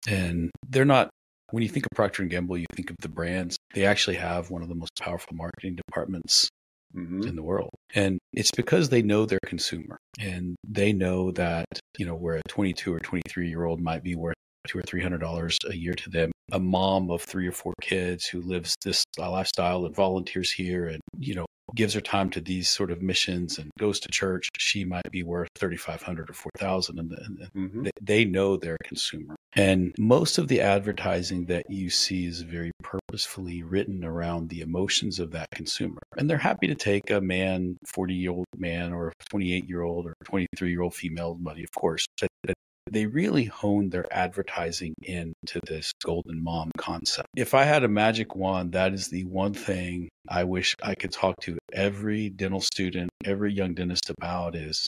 and 0.07 0.51
they're 0.67 0.85
not. 0.85 1.09
When 1.51 1.61
you 1.61 1.69
think 1.69 1.85
of 1.85 1.95
Procter 1.95 2.23
and 2.23 2.31
Gamble, 2.31 2.57
you 2.57 2.65
think 2.73 2.89
of 2.89 2.97
the 3.01 3.09
brands. 3.09 3.57
They 3.73 3.85
actually 3.85 4.15
have 4.17 4.49
one 4.49 4.63
of 4.63 4.69
the 4.69 4.75
most 4.75 4.91
powerful 4.99 5.35
marketing 5.35 5.75
departments 5.75 6.49
mm-hmm. 6.95 7.23
in 7.23 7.35
the 7.35 7.43
world, 7.43 7.71
and 7.93 8.19
it's 8.33 8.51
because 8.51 8.89
they 8.89 9.01
know 9.01 9.25
their 9.25 9.39
consumer, 9.45 9.97
and 10.19 10.55
they 10.67 10.93
know 10.93 11.31
that 11.31 11.65
you 11.97 12.05
know 12.05 12.15
where 12.15 12.35
a 12.35 12.41
22 12.49 12.93
or 12.93 12.99
23 12.99 13.49
year 13.49 13.65
old 13.65 13.79
might 13.79 14.03
be 14.03 14.15
worth 14.15 14.35
two 14.67 14.79
or 14.79 14.83
three 14.83 15.01
hundred 15.01 15.19
dollars 15.19 15.57
a 15.69 15.75
year 15.75 15.93
to 15.93 16.09
them. 16.09 16.31
A 16.51 16.59
mom 16.59 17.09
of 17.09 17.21
three 17.21 17.47
or 17.47 17.51
four 17.51 17.73
kids 17.81 18.25
who 18.25 18.41
lives 18.41 18.75
this 18.83 19.03
lifestyle 19.17 19.85
and 19.85 19.95
volunteers 19.95 20.51
here, 20.51 20.87
and 20.87 21.01
you 21.17 21.35
know 21.35 21.45
gives 21.75 21.93
her 21.93 22.01
time 22.01 22.29
to 22.31 22.41
these 22.41 22.69
sort 22.69 22.91
of 22.91 23.01
missions 23.01 23.57
and 23.57 23.69
goes 23.77 23.99
to 23.99 24.09
church, 24.09 24.49
she 24.57 24.85
might 24.85 25.11
be 25.11 25.23
worth 25.23 25.49
thirty 25.55 25.77
five 25.77 26.01
hundred 26.01 26.29
or 26.29 26.33
four 26.33 26.51
thousand, 26.57 26.99
and, 26.99 27.11
and 27.11 27.49
mm-hmm. 27.55 27.83
they, 27.83 27.91
they 28.01 28.25
know 28.25 28.57
their 28.57 28.77
consumer. 28.83 29.35
And 29.53 29.93
most 29.97 30.37
of 30.37 30.47
the 30.47 30.61
advertising 30.61 31.45
that 31.45 31.69
you 31.69 31.89
see 31.89 32.25
is 32.25 32.41
very 32.41 32.71
purposefully 32.83 33.63
written 33.63 34.03
around 34.03 34.49
the 34.49 34.61
emotions 34.61 35.19
of 35.19 35.31
that 35.31 35.47
consumer. 35.51 36.01
And 36.17 36.29
they're 36.29 36.37
happy 36.37 36.67
to 36.67 36.75
take 36.75 37.09
a 37.09 37.21
man, 37.21 37.77
40 37.87 38.13
year 38.13 38.31
old 38.31 38.45
man, 38.57 38.91
or 38.91 39.13
28 39.29 39.69
year 39.69 39.81
old, 39.81 40.07
or 40.07 40.13
23 40.25 40.69
year 40.69 40.81
old 40.81 40.93
female 40.93 41.35
money, 41.39 41.63
of 41.63 41.71
course, 41.71 42.05
that, 42.21 42.29
that 42.43 42.55
they 42.89 43.05
really 43.05 43.45
honed 43.45 43.91
their 43.91 44.05
advertising 44.13 44.93
into 45.01 45.59
this 45.67 45.91
golden 46.03 46.43
mom 46.43 46.71
concept. 46.77 47.27
If 47.35 47.53
I 47.53 47.63
had 47.63 47.83
a 47.83 47.87
magic 47.87 48.35
wand, 48.35 48.73
that 48.73 48.93
is 48.93 49.07
the 49.07 49.25
one 49.25 49.53
thing 49.53 50.09
I 50.29 50.43
wish 50.43 50.75
I 50.83 50.95
could 50.95 51.11
talk 51.11 51.35
to 51.41 51.57
every 51.73 52.29
dental 52.29 52.61
student, 52.61 53.09
every 53.23 53.53
young 53.53 53.73
dentist 53.73 54.09
about 54.09 54.55
is 54.55 54.87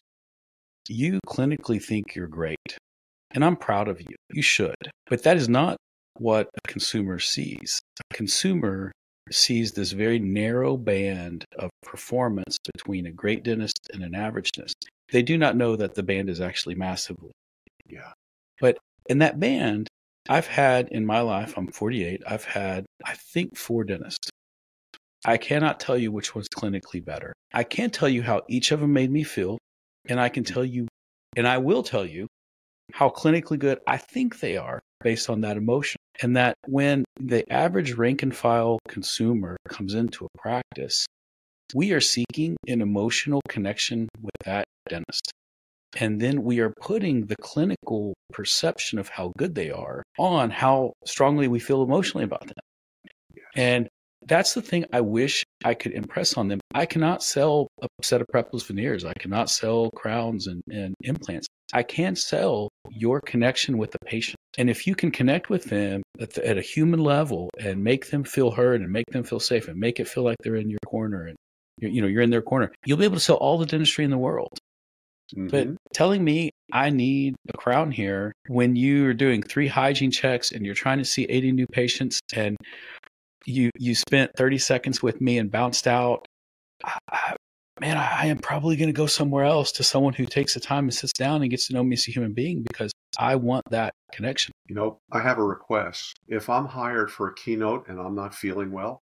you 0.87 1.19
clinically 1.27 1.83
think 1.83 2.15
you're 2.15 2.27
great. 2.27 2.77
And 3.31 3.43
I'm 3.43 3.57
proud 3.57 3.87
of 3.87 3.99
you. 3.99 4.15
You 4.31 4.41
should. 4.41 4.75
But 5.07 5.23
that 5.23 5.37
is 5.37 5.49
not 5.49 5.77
what 6.17 6.49
a 6.55 6.67
consumer 6.67 7.19
sees. 7.19 7.79
A 8.11 8.15
consumer 8.15 8.91
sees 9.31 9.73
this 9.73 9.91
very 9.91 10.19
narrow 10.19 10.77
band 10.77 11.43
of 11.59 11.69
performance 11.83 12.57
between 12.73 13.07
a 13.07 13.11
great 13.11 13.43
dentist 13.43 13.89
and 13.93 14.03
an 14.03 14.15
average 14.15 14.51
dentist. 14.51 14.87
They 15.11 15.23
do 15.23 15.37
not 15.37 15.57
know 15.57 15.75
that 15.75 15.95
the 15.95 16.03
band 16.03 16.29
is 16.29 16.39
actually 16.39 16.75
massively 16.75 17.31
yeah. 17.89 18.11
But 18.59 18.77
in 19.09 19.19
that 19.19 19.39
band, 19.39 19.87
I've 20.29 20.47
had 20.47 20.89
in 20.89 21.05
my 21.05 21.21
life, 21.21 21.53
I'm 21.57 21.67
48, 21.67 22.23
I've 22.27 22.43
had, 22.43 22.85
I 23.05 23.13
think, 23.13 23.57
four 23.57 23.83
dentists. 23.83 24.29
I 25.25 25.37
cannot 25.37 25.79
tell 25.79 25.97
you 25.97 26.11
which 26.11 26.35
one's 26.35 26.49
clinically 26.49 27.03
better. 27.03 27.33
I 27.53 27.63
can't 27.63 27.93
tell 27.93 28.09
you 28.09 28.21
how 28.21 28.43
each 28.47 28.71
of 28.71 28.79
them 28.79 28.93
made 28.93 29.11
me 29.11 29.23
feel, 29.23 29.57
and 30.07 30.19
I 30.19 30.29
can 30.29 30.43
tell 30.43 30.65
you, 30.65 30.87
and 31.35 31.47
I 31.47 31.57
will 31.57 31.83
tell 31.83 32.05
you 32.05 32.27
how 32.93 33.09
clinically 33.09 33.59
good 33.59 33.79
I 33.87 33.97
think 33.97 34.39
they 34.39 34.57
are 34.57 34.79
based 35.01 35.29
on 35.29 35.41
that 35.41 35.57
emotion. 35.57 35.97
And 36.21 36.35
that 36.35 36.55
when 36.65 37.05
the 37.19 37.49
average 37.51 37.93
rank 37.93 38.23
and 38.23 38.35
file 38.35 38.79
consumer 38.87 39.57
comes 39.69 39.93
into 39.93 40.25
a 40.25 40.37
practice, 40.37 41.05
we 41.73 41.91
are 41.91 42.01
seeking 42.01 42.57
an 42.67 42.81
emotional 42.81 43.41
connection 43.47 44.07
with 44.21 44.31
that 44.45 44.65
dentist. 44.89 45.31
And 45.95 46.19
then 46.19 46.43
we 46.43 46.59
are 46.59 46.73
putting 46.81 47.25
the 47.25 47.35
clinical 47.37 48.13
perception 48.31 48.99
of 48.99 49.09
how 49.09 49.31
good 49.37 49.55
they 49.55 49.71
are 49.71 50.03
on 50.19 50.49
how 50.49 50.93
strongly 51.05 51.47
we 51.47 51.59
feel 51.59 51.81
emotionally 51.81 52.25
about 52.25 52.45
them. 52.47 52.57
And 53.55 53.87
that's 54.25 54.53
the 54.53 54.61
thing 54.61 54.85
I 54.91 55.01
wish 55.01 55.43
I 55.63 55.73
could 55.73 55.93
impress 55.93 56.37
on 56.37 56.47
them. 56.47 56.59
I 56.73 56.85
cannot 56.85 57.23
sell 57.23 57.67
a 57.81 57.87
set 58.01 58.21
of 58.21 58.27
prepless 58.33 58.65
veneers. 58.65 59.05
I 59.05 59.13
cannot 59.13 59.49
sell 59.49 59.89
crowns 59.91 60.47
and, 60.47 60.61
and 60.69 60.93
implants. 61.03 61.47
I 61.73 61.83
can 61.83 62.15
sell 62.15 62.69
your 62.89 63.21
connection 63.21 63.77
with 63.77 63.91
the 63.91 63.99
patient. 64.05 64.35
And 64.57 64.69
if 64.69 64.87
you 64.87 64.95
can 64.95 65.11
connect 65.11 65.49
with 65.49 65.65
them 65.65 66.01
at, 66.19 66.33
the, 66.33 66.47
at, 66.47 66.57
a 66.57 66.61
human 66.61 66.99
level 66.99 67.49
and 67.59 67.83
make 67.83 68.09
them 68.09 68.23
feel 68.23 68.51
heard 68.51 68.81
and 68.81 68.91
make 68.91 69.05
them 69.11 69.23
feel 69.23 69.39
safe 69.39 69.67
and 69.67 69.79
make 69.79 69.99
it 69.99 70.07
feel 70.07 70.23
like 70.23 70.37
they're 70.43 70.55
in 70.55 70.69
your 70.69 70.79
corner 70.85 71.27
and 71.27 71.35
you 71.79 72.01
know 72.01 72.07
you're 72.07 72.23
in 72.23 72.31
their 72.31 72.41
corner, 72.41 72.71
you'll 72.85 72.97
be 72.97 73.05
able 73.05 73.15
to 73.15 73.21
sell 73.21 73.35
all 73.35 73.57
the 73.57 73.65
dentistry 73.65 74.03
in 74.03 74.11
the 74.11 74.17
world. 74.17 74.57
Mm-hmm. 75.35 75.47
But 75.47 75.67
telling 75.93 76.23
me 76.23 76.51
I 76.71 76.89
need 76.89 77.35
a 77.53 77.57
crown 77.57 77.91
here 77.91 78.33
when 78.47 78.75
you're 78.75 79.13
doing 79.13 79.41
three 79.41 79.67
hygiene 79.67 80.11
checks 80.11 80.51
and 80.51 80.65
you're 80.65 80.75
trying 80.75 80.97
to 80.97 81.05
see 81.05 81.23
80 81.23 81.51
new 81.53 81.67
patients 81.67 82.19
and 82.33 82.57
you 83.45 83.71
you 83.77 83.95
spent 83.95 84.31
30 84.35 84.57
seconds 84.57 85.01
with 85.01 85.21
me 85.21 85.37
and 85.37 85.49
bounced 85.49 85.87
out, 85.87 86.25
I, 86.83 86.97
I, 87.09 87.35
man, 87.79 87.97
I, 87.97 88.23
I 88.23 88.25
am 88.27 88.37
probably 88.37 88.75
going 88.75 88.89
to 88.89 88.93
go 88.93 89.07
somewhere 89.07 89.45
else 89.45 89.71
to 89.73 89.83
someone 89.83 90.13
who 90.13 90.25
takes 90.25 90.53
the 90.53 90.59
time 90.59 90.85
and 90.85 90.93
sits 90.93 91.13
down 91.13 91.41
and 91.41 91.49
gets 91.49 91.67
to 91.67 91.73
know 91.73 91.83
me 91.83 91.93
as 91.93 92.07
a 92.07 92.11
human 92.11 92.33
being 92.33 92.63
because 92.63 92.91
I 93.17 93.35
want 93.35 93.63
that 93.71 93.93
connection. 94.11 94.51
You 94.67 94.75
know, 94.75 94.99
I 95.11 95.21
have 95.21 95.37
a 95.37 95.43
request. 95.43 96.19
If 96.27 96.49
I'm 96.49 96.65
hired 96.65 97.09
for 97.09 97.29
a 97.29 97.35
keynote 97.35 97.87
and 97.87 97.99
I'm 97.99 98.15
not 98.15 98.35
feeling 98.35 98.71
well, 98.71 99.01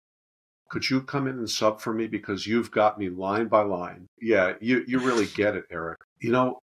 could 0.71 0.89
you 0.89 1.01
come 1.01 1.27
in 1.27 1.37
and 1.37 1.49
sub 1.49 1.81
for 1.81 1.93
me 1.93 2.07
because 2.07 2.47
you've 2.47 2.71
got 2.71 2.97
me 2.97 3.09
line 3.09 3.49
by 3.49 3.61
line? 3.61 4.07
Yeah, 4.21 4.53
you, 4.61 4.85
you 4.87 4.99
really 4.99 5.25
get 5.25 5.53
it, 5.53 5.65
Eric. 5.69 5.99
You 6.21 6.31
know, 6.31 6.59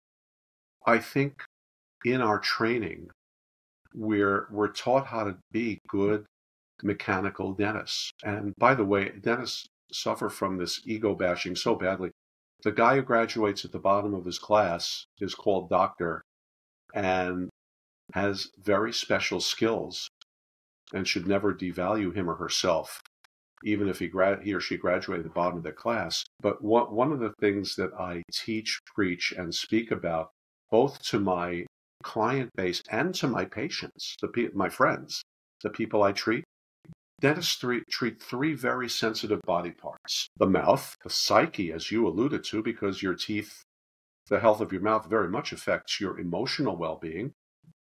I 0.85 0.99
think 0.99 1.41
in 2.05 2.21
our 2.21 2.37
training, 2.37 3.09
we're, 3.95 4.47
we're 4.51 4.71
taught 4.71 5.07
how 5.07 5.23
to 5.23 5.37
be 5.51 5.79
good 5.87 6.23
mechanical 6.83 7.53
dentists. 7.53 8.11
And 8.23 8.53
by 8.59 8.75
the 8.75 8.85
way, 8.85 9.11
dentists 9.21 9.65
suffer 9.91 10.29
from 10.29 10.57
this 10.57 10.81
ego 10.85 11.15
bashing 11.15 11.55
so 11.55 11.73
badly. 11.73 12.11
The 12.61 12.73
guy 12.73 12.97
who 12.97 13.01
graduates 13.01 13.65
at 13.65 13.71
the 13.71 13.79
bottom 13.79 14.13
of 14.13 14.25
his 14.25 14.37
class 14.37 15.05
is 15.19 15.33
called 15.33 15.69
doctor 15.69 16.21
and 16.93 17.49
has 18.13 18.51
very 18.61 18.93
special 18.93 19.39
skills 19.39 20.07
and 20.93 21.07
should 21.07 21.27
never 21.27 21.55
devalue 21.55 22.15
him 22.15 22.29
or 22.29 22.35
herself 22.35 23.01
even 23.65 23.89
if 23.89 23.99
he, 23.99 24.07
grad, 24.07 24.43
he 24.43 24.53
or 24.53 24.61
she 24.61 24.77
graduated 24.77 25.25
at 25.25 25.31
the 25.31 25.35
bottom 25.35 25.57
of 25.57 25.63
their 25.63 25.73
class. 25.73 26.23
But 26.39 26.63
one, 26.63 26.93
one 26.93 27.11
of 27.11 27.19
the 27.19 27.33
things 27.41 27.75
that 27.75 27.93
I 27.99 28.21
teach, 28.31 28.79
preach, 28.93 29.33
and 29.35 29.53
speak 29.53 29.91
about, 29.91 30.29
both 30.71 31.01
to 31.07 31.19
my 31.19 31.65
client 32.03 32.51
base 32.55 32.81
and 32.91 33.13
to 33.15 33.27
my 33.27 33.43
patients, 33.43 34.15
the 34.21 34.51
my 34.53 34.69
friends, 34.69 35.23
the 35.63 35.71
people 35.71 36.03
I 36.03 36.11
treat, 36.11 36.43
dentists 37.19 37.63
treat 37.89 38.21
three 38.21 38.53
very 38.53 38.87
sensitive 38.87 39.41
body 39.45 39.71
parts 39.71 40.27
the 40.37 40.45
mouth, 40.45 40.95
the 41.03 41.09
psyche, 41.09 41.71
as 41.71 41.91
you 41.91 42.07
alluded 42.07 42.43
to, 42.43 42.61
because 42.61 43.01
your 43.01 43.15
teeth, 43.15 43.63
the 44.29 44.39
health 44.39 44.61
of 44.61 44.71
your 44.71 44.81
mouth 44.81 45.07
very 45.09 45.29
much 45.29 45.51
affects 45.51 45.99
your 45.99 46.19
emotional 46.19 46.75
well 46.75 46.99
being. 47.01 47.31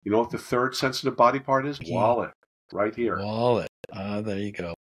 You 0.04 0.12
know 0.12 0.20
what 0.20 0.32
the 0.32 0.38
third 0.38 0.76
sensitive 0.76 1.16
body 1.16 1.40
part 1.40 1.66
is? 1.66 1.80
Wallet, 1.86 2.32
right 2.74 2.94
here. 2.94 3.18
Wallet. 3.20 3.70
Ah, 3.94 4.16
uh, 4.16 4.22
there 4.22 4.40
you 4.40 4.52
go. 4.52 4.74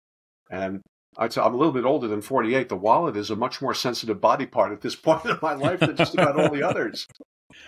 And 0.50 0.83
I'd 1.16 1.33
say 1.33 1.40
I'm 1.40 1.54
a 1.54 1.57
little 1.57 1.73
bit 1.73 1.85
older 1.85 2.09
than 2.09 2.21
48. 2.21 2.69
The 2.69 2.76
wallet 2.76 3.16
is 3.16 3.30
a 3.30 3.37
much 3.37 3.62
more 3.62 3.75
sensitive 3.75 4.21
body 4.21 4.47
part 4.47 4.73
at 4.73 4.80
this 4.80 4.97
point 5.07 5.25
in 5.25 5.38
my 5.40 5.54
life 5.54 5.80
than 5.80 5.97
just 5.97 6.14
about 6.14 6.38
all 6.38 6.50
the 6.50 6.62
others. 6.62 7.07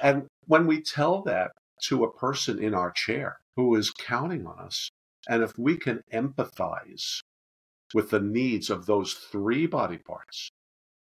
And 0.03 0.27
when 0.47 0.67
we 0.67 0.81
tell 0.81 1.23
that 1.23 1.53
to 1.85 2.05
a 2.05 2.13
person 2.13 2.63
in 2.63 2.75
our 2.75 2.91
chair 2.91 3.39
who 3.57 3.75
is 3.75 3.91
counting 3.91 4.47
on 4.47 4.59
us, 4.59 4.91
and 5.29 5.43
if 5.43 5.57
we 5.59 5.77
can 5.77 6.03
empathize 6.13 7.21
with 7.95 8.11
the 8.11 8.21
needs 8.21 8.71
of 8.71 8.87
those 8.87 9.13
three 9.15 9.67
body 9.67 9.99
parts, 9.99 10.51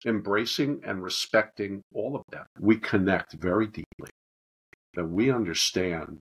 embracing 0.06 0.82
and 0.84 1.04
respecting 1.04 1.82
all 1.94 2.16
of 2.16 2.24
them, 2.30 2.46
we 2.60 2.78
connect 2.78 3.34
very 3.34 3.68
deeply. 3.68 4.10
That 4.94 5.08
we 5.08 5.32
understand 5.32 6.20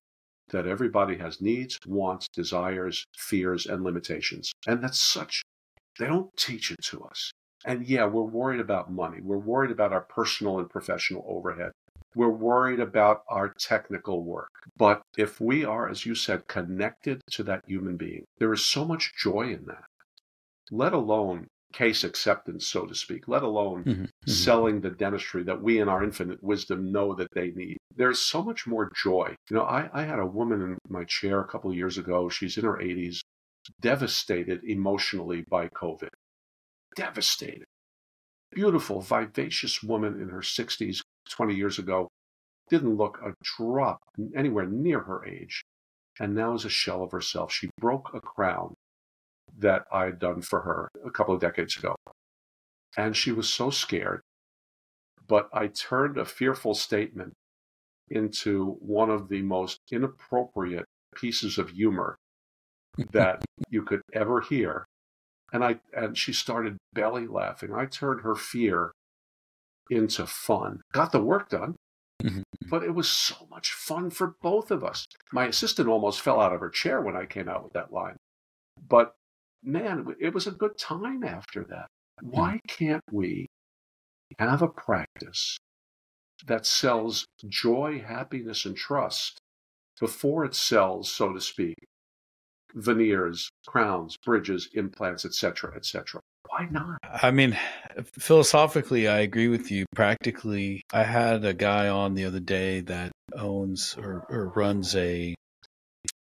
that 0.51 0.67
everybody 0.67 1.17
has 1.19 1.41
needs, 1.41 1.79
wants, 1.87 2.29
desires, 2.29 3.05
fears, 3.17 3.67
and 3.67 3.83
limitations. 3.83 4.53
And 4.67 4.83
that's 4.83 5.01
such, 5.01 5.43
they 5.99 6.07
don't 6.07 6.35
teach 6.37 6.71
it 6.71 6.83
to 6.85 7.03
us. 7.03 7.31
And 7.65 7.87
yeah, 7.87 8.07
we're 8.07 8.23
worried 8.23 8.61
about 8.61 8.93
money. 8.93 9.19
We're 9.21 9.39
worried 9.39 9.71
about 9.71 9.93
our 9.93 10.03
personal 10.03 10.59
and 10.59 10.71
professional 10.71 11.25
overhead. 11.27 11.73
We're 12.15 12.29
worried 12.29 12.81
about 12.81 13.23
our 13.29 13.53
technical 13.59 14.23
work. 14.23 14.49
But 14.77 15.03
if 15.19 15.41
we 15.41 15.65
are, 15.65 15.89
as 15.89 16.07
you 16.07 16.15
said, 16.15 16.47
connected 16.47 17.21
to 17.33 17.43
that 17.43 17.65
human 17.67 17.97
being, 17.97 18.25
there 18.39 18.53
is 18.53 18.65
so 18.65 18.85
much 18.85 19.13
joy 19.21 19.53
in 19.53 19.67
that, 19.67 19.85
let 20.71 20.93
alone 20.93 21.49
case 21.77 22.05
acceptance, 22.05 22.67
so 22.67 22.87
to 22.87 22.95
speak, 22.95 23.29
let 23.29 23.43
alone 23.43 23.85
mm-hmm, 23.85 24.03
mm-hmm. 24.03 24.31
selling 24.31 24.81
the 24.81 24.91
dentistry 24.91 25.43
that 25.43 25.63
we 25.63 25.79
in 25.79 25.89
our 25.89 26.03
infinite 26.03 26.43
wisdom 26.43 26.91
know 26.91 27.15
that 27.15 27.29
they 27.35 27.51
need. 27.51 27.77
There's 27.95 28.19
so 28.19 28.43
much 28.43 28.67
more 28.67 28.91
joy. 28.97 29.35
You 29.51 29.57
know, 29.57 29.65
I, 29.65 29.91
I 29.93 30.03
had 30.05 30.19
a 30.19 30.27
woman 30.27 30.63
in 30.63 30.79
my 30.89 31.05
chair 31.05 31.41
a 31.41 31.47
couple 31.47 31.71
of 31.71 31.77
years 31.77 31.99
ago. 31.99 32.31
She's 32.31 32.57
in 32.57 32.65
her 32.65 32.79
80s, 32.79 33.21
devastated 33.81 34.65
emotionally 34.65 35.45
by 35.51 35.69
COVID. 35.69 36.09
Devastated. 36.97 37.65
Beautiful, 38.53 39.03
vivacious 39.03 39.83
woman 39.83 40.19
in 40.21 40.31
her 40.31 40.41
60s 40.41 41.01
20 41.29 41.55
years 41.55 41.79
ago. 41.79 42.09
Didn't 42.71 42.97
look 42.97 43.19
a 43.23 43.35
drop 43.43 43.99
anywhere 44.35 44.67
near 44.67 45.01
her 45.01 45.27
age. 45.27 45.63
And 46.19 46.35
now 46.35 46.55
is 46.55 46.65
a 46.65 46.71
shell 46.71 47.03
of 47.03 47.13
herself. 47.13 47.53
She 47.53 47.69
broke 47.79 48.15
a 48.15 48.21
crown 48.21 48.75
that 49.59 49.85
I'd 49.93 50.19
done 50.19 50.43
for 50.43 50.61
her 50.63 50.89
a 51.05 51.11
couple 51.11 51.35
of 51.35 51.41
decades 51.41 51.77
ago. 51.77 51.95
And 52.97 53.17
she 53.17 53.33
was 53.33 53.49
so 53.49 53.71
scared 53.71 54.21
but 55.29 55.49
I 55.53 55.69
turned 55.69 56.19
a 56.19 56.25
fearful 56.25 56.75
statement 56.75 57.33
into 58.09 58.77
one 58.81 59.11
of 59.11 59.29
the 59.29 59.43
most 59.43 59.81
inappropriate 59.91 60.85
pieces 61.15 61.59
of 61.59 61.71
humor 61.71 62.17
that 63.13 63.45
you 63.69 63.83
could 63.83 64.03
ever 64.13 64.41
hear. 64.41 64.85
And 65.53 65.65
I 65.65 65.81
and 65.93 66.19
she 66.19 66.33
started 66.33 66.77
belly 66.93 67.27
laughing. 67.27 67.73
I 67.73 67.87
turned 67.87 68.23
her 68.23 68.35
fear 68.35 68.93
into 69.91 70.27
fun. 70.27 70.81
Got 70.93 71.13
the 71.13 71.21
work 71.21 71.49
done. 71.49 71.77
Mm-hmm. 72.23 72.43
But 72.69 72.83
it 72.83 72.95
was 72.95 73.09
so 73.09 73.47
much 73.51 73.73
fun 73.73 74.11
for 74.11 74.35
both 74.43 74.71
of 74.71 74.83
us. 74.83 75.07
My 75.33 75.47
assistant 75.47 75.89
almost 75.89 76.21
fell 76.21 76.41
out 76.41 76.53
of 76.53 76.61
her 76.61 76.71
chair 76.71 77.01
when 77.01 77.15
I 77.15 77.27
came 77.27 77.49
out 77.49 77.63
with 77.63 77.75
that 77.75 77.93
line. 77.93 78.17
But 78.89 79.15
man, 79.63 80.15
it 80.21 80.35
was 80.35 80.47
a 80.47 80.53
good 80.53 80.79
time 80.79 81.25
after 81.25 81.65
that. 81.65 81.87
Hmm. 82.21 82.29
Why 82.31 82.61
can't 82.69 83.05
we 83.11 83.47
have 84.39 84.63
a 84.63 84.69
practice 84.69 85.59
that 86.47 86.67
sells 86.67 87.27
joy, 87.49 88.05
happiness, 88.07 88.65
and 88.65 88.77
trust 88.77 89.39
before 89.99 90.45
it 90.45 90.55
sells, 90.55 91.11
so 91.11 91.33
to 91.33 91.41
speak, 91.41 91.77
veneers, 92.75 93.49
crowns, 93.67 94.17
bridges, 94.19 94.69
implants, 94.75 95.25
etc., 95.25 95.75
etc. 95.75 96.21
Why 96.49 96.69
not? 96.71 96.99
I 97.03 97.31
mean, 97.31 97.57
philosophically, 98.05 99.09
I 99.09 99.21
agree 99.21 99.49
with 99.49 99.71
you. 99.71 99.87
Practically, 99.95 100.83
I 100.93 101.03
had 101.03 101.45
a 101.45 101.55
guy 101.55 101.89
on 101.89 102.15
the 102.15 102.25
other 102.25 102.41
day 102.41 102.81
that 102.83 103.13
owns 103.35 103.97
or, 103.99 104.27
or 104.29 104.53
runs 104.55 104.95
a 104.95 105.35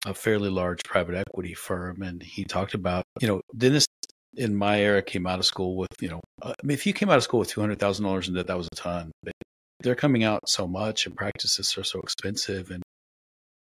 a 0.06 0.14
fairly 0.14 0.50
large 0.50 0.82
private 0.84 1.14
equity 1.14 1.54
firm, 1.54 2.02
and 2.02 2.22
he 2.22 2.44
talked 2.44 2.74
about 2.74 3.04
you 3.20 3.28
know 3.28 3.40
dentists 3.56 3.88
in 4.34 4.54
my 4.54 4.80
era 4.80 5.02
came 5.02 5.26
out 5.26 5.38
of 5.38 5.44
school 5.44 5.76
with 5.76 5.90
you 6.00 6.08
know 6.08 6.20
I 6.42 6.54
mean, 6.62 6.74
if 6.74 6.86
you 6.86 6.92
came 6.92 7.10
out 7.10 7.16
of 7.16 7.22
school 7.22 7.40
with 7.40 7.48
two 7.50 7.60
hundred 7.60 7.78
thousand 7.78 8.04
dollars 8.04 8.28
in 8.28 8.34
debt, 8.34 8.46
that 8.46 8.56
was 8.56 8.68
a 8.72 8.76
ton. 8.76 9.10
But 9.22 9.32
they're 9.80 9.94
coming 9.94 10.24
out 10.24 10.48
so 10.48 10.66
much, 10.66 11.06
and 11.06 11.16
practices 11.16 11.76
are 11.78 11.84
so 11.84 12.00
expensive, 12.00 12.70
and 12.70 12.82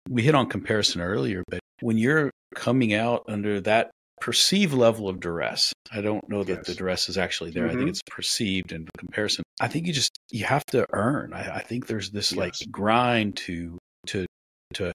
we 0.10 0.24
hit 0.24 0.36
on 0.36 0.48
comparison 0.48 1.02
earlier, 1.02 1.44
but 1.48 1.60
when 1.82 1.98
you're 1.98 2.32
coming 2.56 2.94
out 2.94 3.24
under 3.28 3.62
that 3.62 3.92
perceived 4.20 4.74
level 4.74 5.10
of 5.10 5.20
duress, 5.20 5.74
I 5.92 6.02
don't 6.02 6.28
know 6.30 6.44
that 6.44 6.58
yes. 6.58 6.68
the 6.68 6.76
duress 6.76 7.10
is 7.10 7.18
actually 7.18 7.52
there. 7.52 7.64
Mm-hmm. 7.64 7.70
I 7.70 7.74
think 7.74 7.82
mm-hmm. 7.82 7.90
it's 7.90 8.02
perceived 8.10 8.72
in 8.72 8.88
comparison. 8.98 9.44
I 9.60 9.68
think 9.68 9.88
you 9.88 9.94
just 9.94 10.12
you 10.30 10.46
have 10.46 10.66
to 10.68 10.86
earn. 10.94 11.34
I, 11.34 11.58
I 11.58 11.62
think 11.62 11.88
there's 11.88 12.12
this 12.12 12.32
yes. 12.32 12.38
like 12.38 12.54
grind 12.72 13.38
to 13.38 13.78
to 14.08 14.26
to. 14.76 14.92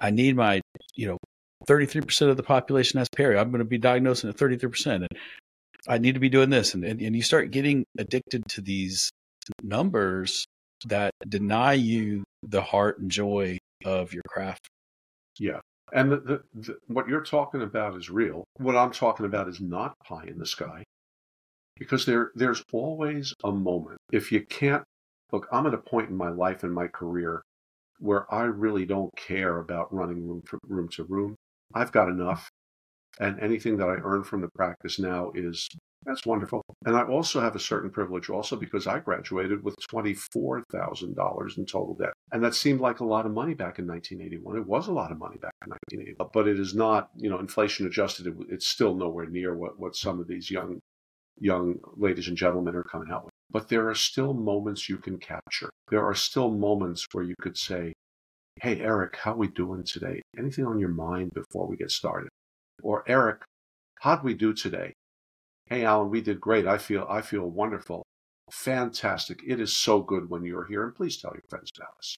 I, 0.00 0.10
need 0.10 0.36
my 0.36 0.60
you 0.94 1.08
know 1.08 1.18
33% 1.68 2.28
of 2.28 2.36
the 2.36 2.42
population 2.42 2.98
has 2.98 3.08
peri. 3.08 3.38
I'm 3.38 3.50
going 3.50 3.60
to 3.60 3.64
be 3.64 3.78
diagnosing 3.78 4.30
at 4.30 4.36
33%. 4.36 4.94
And 4.94 5.08
I 5.88 5.98
need 5.98 6.14
to 6.14 6.20
be 6.20 6.28
doing 6.28 6.50
this. 6.50 6.74
And, 6.74 6.84
and, 6.84 7.00
and 7.00 7.14
you 7.16 7.22
start 7.22 7.50
getting 7.50 7.84
addicted 7.98 8.44
to 8.50 8.60
these 8.60 9.10
numbers 9.62 10.44
that 10.86 11.12
deny 11.28 11.74
you 11.74 12.24
the 12.42 12.62
heart 12.62 12.98
and 12.98 13.10
joy 13.10 13.58
of 13.84 14.12
your 14.12 14.22
craft. 14.28 14.68
Yeah. 15.38 15.60
And 15.92 16.10
the, 16.10 16.16
the, 16.16 16.42
the, 16.54 16.78
what 16.86 17.08
you're 17.08 17.22
talking 17.22 17.62
about 17.62 17.96
is 17.96 18.08
real. 18.08 18.44
What 18.56 18.76
I'm 18.76 18.92
talking 18.92 19.26
about 19.26 19.48
is 19.48 19.60
not 19.60 19.94
pie 20.04 20.24
in 20.26 20.38
the 20.38 20.46
sky 20.46 20.84
because 21.78 22.06
there 22.06 22.30
there's 22.34 22.62
always 22.72 23.34
a 23.44 23.52
moment. 23.52 23.98
If 24.10 24.32
you 24.32 24.40
can't 24.40 24.84
look, 25.32 25.46
I'm 25.52 25.66
at 25.66 25.74
a 25.74 25.78
point 25.78 26.08
in 26.08 26.16
my 26.16 26.30
life 26.30 26.62
and 26.62 26.72
my 26.72 26.86
career 26.86 27.42
where 28.02 28.32
I 28.32 28.44
really 28.44 28.84
don't 28.84 29.14
care 29.16 29.58
about 29.58 29.92
running 29.94 30.26
room 30.26 30.42
from 30.42 30.60
room 30.66 30.88
to 30.90 31.04
room. 31.04 31.36
I've 31.74 31.92
got 31.92 32.08
enough, 32.08 32.50
and 33.20 33.38
anything 33.40 33.76
that 33.78 33.88
I 33.88 33.96
earn 34.02 34.24
from 34.24 34.40
the 34.40 34.48
practice 34.54 34.98
now 34.98 35.30
is 35.34 35.68
that's 36.04 36.26
wonderful. 36.26 36.62
And 36.84 36.96
I 36.96 37.04
also 37.04 37.40
have 37.40 37.54
a 37.54 37.60
certain 37.60 37.90
privilege 37.90 38.28
also 38.28 38.56
because 38.56 38.86
I 38.86 38.98
graduated 38.98 39.62
with 39.62 39.76
$24,000 39.88 41.58
in 41.58 41.66
total 41.66 41.94
debt. 41.94 42.12
And 42.32 42.42
that 42.42 42.54
seemed 42.54 42.80
like 42.80 43.00
a 43.00 43.04
lot 43.04 43.24
of 43.24 43.32
money 43.32 43.54
back 43.54 43.78
in 43.78 43.86
1981. 43.86 44.56
It 44.56 44.66
was 44.66 44.88
a 44.88 44.92
lot 44.92 45.12
of 45.12 45.18
money 45.18 45.36
back 45.38 45.52
in 45.64 45.70
1981, 45.70 46.30
but 46.34 46.48
it 46.48 46.58
is 46.58 46.74
not, 46.74 47.10
you 47.16 47.30
know, 47.30 47.38
inflation 47.38 47.86
adjusted. 47.86 48.26
It, 48.26 48.34
it's 48.48 48.66
still 48.66 48.96
nowhere 48.96 49.26
near 49.26 49.54
what, 49.54 49.78
what 49.78 49.94
some 49.94 50.18
of 50.18 50.26
these 50.26 50.50
young, 50.50 50.80
young 51.38 51.76
ladies 51.96 52.26
and 52.26 52.36
gentlemen 52.36 52.74
are 52.74 52.82
coming 52.82 53.12
out 53.12 53.24
with. 53.24 53.32
But 53.52 53.68
there 53.68 53.88
are 53.88 53.94
still 53.94 54.32
moments 54.32 54.88
you 54.88 54.96
can 54.96 55.18
capture. 55.18 55.68
There 55.90 56.04
are 56.04 56.14
still 56.14 56.50
moments 56.50 57.06
where 57.12 57.24
you 57.24 57.34
could 57.40 57.58
say, 57.58 57.92
Hey, 58.60 58.80
Eric, 58.80 59.16
how 59.16 59.34
we 59.34 59.48
doing 59.48 59.84
today? 59.84 60.22
Anything 60.38 60.66
on 60.66 60.78
your 60.78 60.88
mind 60.88 61.32
before 61.34 61.66
we 61.66 61.76
get 61.76 61.90
started? 61.90 62.28
Or 62.82 63.04
Eric, 63.06 63.42
how'd 64.00 64.24
we 64.24 64.34
do 64.34 64.52
today? 64.52 64.92
Hey, 65.66 65.84
Alan, 65.84 66.10
we 66.10 66.20
did 66.20 66.40
great. 66.40 66.66
I 66.66 66.78
feel 66.78 67.06
I 67.08 67.20
feel 67.20 67.48
wonderful. 67.48 68.04
Fantastic. 68.50 69.40
It 69.46 69.60
is 69.60 69.76
so 69.76 70.02
good 70.02 70.28
when 70.28 70.44
you're 70.44 70.66
here, 70.66 70.84
and 70.84 70.94
please 70.94 71.16
tell 71.16 71.32
your 71.32 71.42
friends 71.48 71.70
about 71.76 71.94
us. 71.98 72.16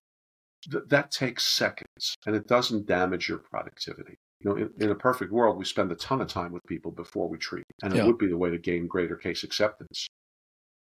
Th- 0.70 0.84
that 0.88 1.10
takes 1.10 1.44
seconds, 1.44 2.16
and 2.26 2.34
it 2.34 2.46
doesn't 2.46 2.86
damage 2.86 3.28
your 3.28 3.38
productivity. 3.38 4.16
You 4.40 4.50
know, 4.50 4.56
in, 4.56 4.70
in, 4.80 4.90
a 4.90 4.94
perfect 4.94 5.30
world, 5.30 5.56
we 5.56 5.64
spend 5.64 5.92
a 5.92 5.96
ton 5.96 6.20
of 6.20 6.28
time 6.28 6.52
with 6.52 6.62
people 6.66 6.90
before 6.90 7.28
we 7.28 7.38
treat, 7.38 7.64
and 7.82 7.94
it 7.94 8.04
would 8.04 8.18
be 8.18 8.26
the 8.26 8.36
way 8.36 8.50
to 8.50 8.58
gain 8.58 8.86
greater 8.86 9.16
case 9.16 9.44
acceptance. 9.44 10.06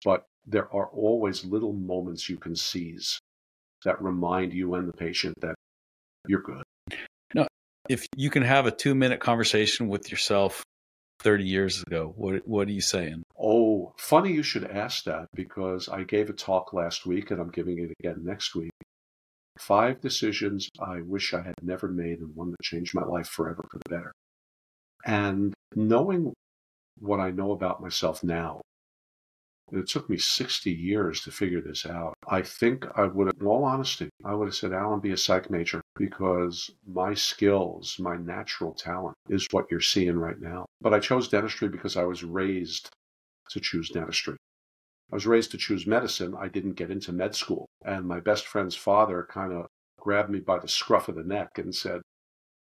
But 0.04 0.24
there 0.46 0.72
are 0.72 0.86
always 0.88 1.44
little 1.44 1.72
moments 1.72 2.28
you 2.28 2.36
can 2.36 2.56
seize 2.56 3.18
that 3.84 4.00
remind 4.02 4.52
you 4.52 4.74
and 4.74 4.88
the 4.88 4.92
patient 4.92 5.34
that 5.40 5.54
you're 6.26 6.42
good. 6.42 6.62
No, 7.34 7.46
if 7.88 8.06
you 8.16 8.30
can 8.30 8.42
have 8.42 8.66
a 8.66 8.70
two 8.70 8.94
minute 8.94 9.20
conversation 9.20 9.88
with 9.88 10.10
yourself 10.10 10.62
30 11.20 11.44
years 11.44 11.82
ago, 11.82 12.12
what, 12.16 12.46
what 12.46 12.68
are 12.68 12.72
you 12.72 12.80
saying? 12.80 13.22
Oh, 13.38 13.92
funny 13.98 14.32
you 14.32 14.42
should 14.42 14.64
ask 14.64 15.04
that 15.04 15.26
because 15.34 15.88
I 15.88 16.04
gave 16.04 16.30
a 16.30 16.32
talk 16.32 16.72
last 16.72 17.06
week 17.06 17.30
and 17.30 17.40
I'm 17.40 17.50
giving 17.50 17.78
it 17.78 17.92
again 18.00 18.24
next 18.24 18.54
week. 18.54 18.70
Five 19.58 20.00
decisions 20.00 20.68
I 20.80 21.00
wish 21.00 21.34
I 21.34 21.42
had 21.42 21.54
never 21.62 21.88
made 21.88 22.20
and 22.20 22.34
one 22.34 22.50
that 22.52 22.62
changed 22.62 22.94
my 22.94 23.04
life 23.04 23.26
forever 23.26 23.64
for 23.70 23.78
the 23.78 23.90
better. 23.90 24.12
And 25.04 25.54
knowing 25.74 26.32
what 27.00 27.20
I 27.20 27.30
know 27.30 27.52
about 27.52 27.80
myself 27.80 28.22
now, 28.22 28.60
it 29.72 29.88
took 29.88 30.08
me 30.08 30.16
60 30.16 30.70
years 30.70 31.20
to 31.22 31.30
figure 31.30 31.60
this 31.60 31.86
out. 31.86 32.14
I 32.28 32.42
think 32.42 32.86
I 32.96 33.04
would 33.04 33.32
in 33.40 33.46
all 33.46 33.64
honesty, 33.64 34.08
I 34.24 34.34
would 34.34 34.46
have 34.46 34.54
said, 34.54 34.72
Alan, 34.72 35.00
be 35.00 35.12
a 35.12 35.16
psych 35.16 35.50
major 35.50 35.80
because 35.96 36.70
my 36.86 37.14
skills, 37.14 37.96
my 37.98 38.16
natural 38.16 38.72
talent 38.72 39.16
is 39.28 39.46
what 39.50 39.66
you're 39.70 39.80
seeing 39.80 40.18
right 40.18 40.40
now. 40.40 40.66
But 40.80 40.94
I 40.94 41.00
chose 41.00 41.28
dentistry 41.28 41.68
because 41.68 41.96
I 41.96 42.04
was 42.04 42.24
raised 42.24 42.90
to 43.50 43.60
choose 43.60 43.90
dentistry. 43.90 44.36
I 45.10 45.16
was 45.16 45.26
raised 45.26 45.50
to 45.52 45.58
choose 45.58 45.86
medicine. 45.86 46.34
I 46.38 46.48
didn't 46.48 46.74
get 46.74 46.90
into 46.90 47.12
med 47.12 47.34
school. 47.34 47.66
And 47.84 48.06
my 48.06 48.20
best 48.20 48.46
friend's 48.46 48.76
father 48.76 49.26
kind 49.28 49.52
of 49.52 49.66
grabbed 49.98 50.30
me 50.30 50.40
by 50.40 50.58
the 50.58 50.68
scruff 50.68 51.08
of 51.08 51.14
the 51.14 51.24
neck 51.24 51.58
and 51.58 51.74
said, 51.74 52.00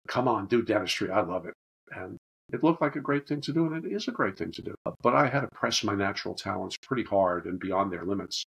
Come 0.09 0.29
on, 0.29 0.47
do 0.47 0.63
dentistry. 0.63 1.11
I 1.11 1.21
love 1.23 1.47
it. 1.47 1.55
And 1.91 2.17
it 2.53 2.63
looked 2.63 2.81
like 2.81 2.97
a 2.97 3.01
great 3.01 3.27
thing 3.27 3.41
to 3.43 3.53
do, 3.53 3.67
and 3.67 3.85
it 3.85 3.93
is 3.93 4.09
a 4.09 4.13
great 4.13 4.39
thing 4.39 4.53
to 4.53 4.63
do. 4.63 4.75
But 5.03 5.15
I 5.15 5.29
had 5.29 5.41
to 5.41 5.49
press 5.49 5.83
my 5.83 5.95
natural 5.95 6.35
talents 6.35 6.77
pretty 6.77 7.03
hard 7.03 7.47
and 7.47 7.59
beyond 7.59 7.93
their 7.93 8.05
limits. 8.05 8.45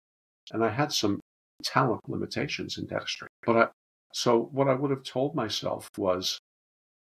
And 0.53 0.65
I 0.65 0.69
had 0.69 0.93
some 0.93 1.21
talent 1.65 2.03
limitations 2.09 2.79
in 2.79 2.87
dentistry. 2.87 3.29
But 3.45 3.57
I, 3.57 3.69
so 4.13 4.49
what 4.53 4.69
I 4.69 4.75
would 4.75 4.91
have 4.91 5.03
told 5.03 5.35
myself 5.35 5.89
was 5.97 6.39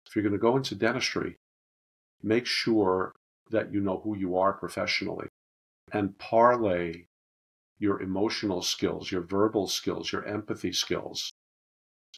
if 0.06 0.16
you're 0.16 0.22
going 0.22 0.32
to 0.32 0.38
go 0.38 0.56
into 0.56 0.74
dentistry, 0.74 1.36
make 2.22 2.46
sure 2.46 3.12
that 3.50 3.72
you 3.72 3.80
know 3.80 4.00
who 4.02 4.16
you 4.16 4.38
are 4.38 4.52
professionally 4.52 5.28
and 5.92 6.18
parlay 6.18 7.04
your 7.78 8.02
emotional 8.02 8.62
skills, 8.62 9.12
your 9.12 9.22
verbal 9.22 9.68
skills, 9.68 10.10
your 10.10 10.24
empathy 10.26 10.72
skills 10.72 11.30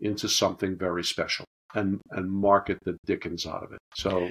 into 0.01 0.29
something 0.29 0.77
very 0.77 1.05
special 1.05 1.45
and, 1.75 2.01
and 2.13 2.31
market 2.31 2.79
the 2.85 2.97
dickens 3.05 3.47
out 3.47 3.63
of 3.63 3.73
it. 3.73 3.79
So 3.95 4.31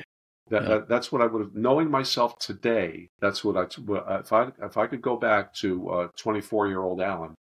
that, 0.49 0.63
yeah. 0.63 0.67
that, 0.69 0.89
that's 0.89 1.11
what 1.11 1.21
I 1.21 1.25
would 1.25 1.41
have 1.41 1.55
knowing 1.55 1.89
myself 1.89 2.39
today. 2.39 3.09
That's 3.19 3.43
what 3.43 3.57
I 3.57 3.61
uh, 3.93 4.19
if 4.19 4.33
I 4.33 4.51
if 4.61 4.77
I 4.77 4.87
could 4.87 5.01
go 5.01 5.15
back 5.15 5.53
to 5.55 5.89
uh, 5.89 6.07
24 6.17 6.67
year 6.67 6.81
old 6.81 7.01
Alan, 7.01 7.35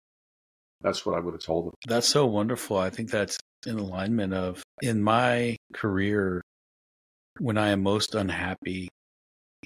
that's 0.80 1.06
what 1.06 1.16
I 1.16 1.20
would 1.20 1.34
have 1.34 1.42
told 1.42 1.66
him. 1.66 1.72
That's 1.86 2.08
so 2.08 2.26
wonderful. 2.26 2.78
I 2.78 2.90
think 2.90 3.10
that's 3.10 3.38
in 3.66 3.78
alignment 3.78 4.34
of 4.34 4.62
in 4.82 5.02
my 5.02 5.56
career 5.72 6.42
when 7.38 7.58
I 7.58 7.68
am 7.68 7.82
most 7.82 8.14
unhappy. 8.14 8.88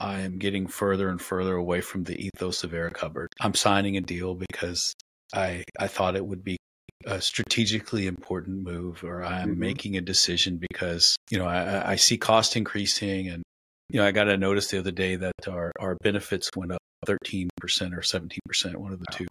I 0.01 0.21
am 0.21 0.39
getting 0.39 0.67
further 0.67 1.09
and 1.09 1.21
further 1.21 1.57
away 1.57 1.81
from 1.81 2.05
the 2.05 2.17
ethos 2.19 2.65
of 2.65 2.73
Eric 2.73 2.99
Hubbard. 2.99 3.29
I'm 3.41 3.55
signing 3.55 3.97
a 3.97 4.01
deal 4.01 4.35
because 4.35 4.95
I 5.35 5.65
I 5.79 5.89
thought 5.89 6.17
it 6.17 6.25
would 6.25 6.45
be 6.45 6.57
a 7.07 7.21
strategically 7.21 8.07
important 8.07 8.63
move 8.63 9.03
or 9.05 9.25
I'm 9.25 9.51
mm-hmm. 9.51 9.61
making 9.61 9.97
a 9.97 10.01
decision 10.01 10.59
because, 10.59 11.17
you 11.31 11.39
know, 11.39 11.47
I, 11.47 11.93
I 11.93 11.97
see 11.97 12.19
cost 12.19 12.57
increasing 12.57 13.29
and, 13.29 13.43
you 13.89 14.01
know, 14.01 14.07
I 14.07 14.13
got 14.13 14.29
a 14.29 14.37
notice 14.37 14.69
the 14.69 14.79
other 14.79 14.91
day 14.91 15.17
that 15.17 15.33
our, 15.49 15.73
our 15.81 15.97
benefits 16.03 16.51
went 16.55 16.73
up 16.73 16.81
13% 17.07 17.49
or 17.93 18.03
17%, 18.03 18.77
one 18.77 18.93
of 18.93 19.01
the 19.01 19.07
two. 19.13 19.27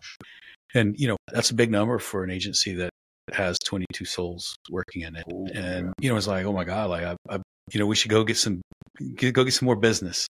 And, 0.74 1.00
you 1.00 1.08
know, 1.08 1.18
that's 1.32 1.52
a 1.52 1.56
big 1.56 1.72
number 1.72 2.00
for 2.00 2.24
an 2.24 2.32
agency 2.32 2.74
that 2.76 2.90
has 3.34 3.58
22 3.60 4.06
souls 4.06 4.56
working 4.70 5.04
in 5.04 5.16
it. 5.16 5.24
Ooh, 5.32 5.46
and, 5.54 5.88
yeah. 5.88 5.92
you 6.00 6.10
know, 6.10 6.18
it's 6.18 6.28
like, 6.28 6.46
oh 6.46 6.54
my 6.54 6.64
God, 6.64 6.90
like, 6.90 7.04
I, 7.04 7.16
I, 7.30 7.40
you 7.72 7.80
know, 7.80 7.86
we 7.86 7.96
should 7.96 8.12
go 8.12 8.24
get 8.24 8.38
some, 8.38 8.62
get, 9.16 9.34
go 9.34 9.44
get 9.44 9.54
some 9.54 9.68
more 9.68 9.76
business. 9.76 10.28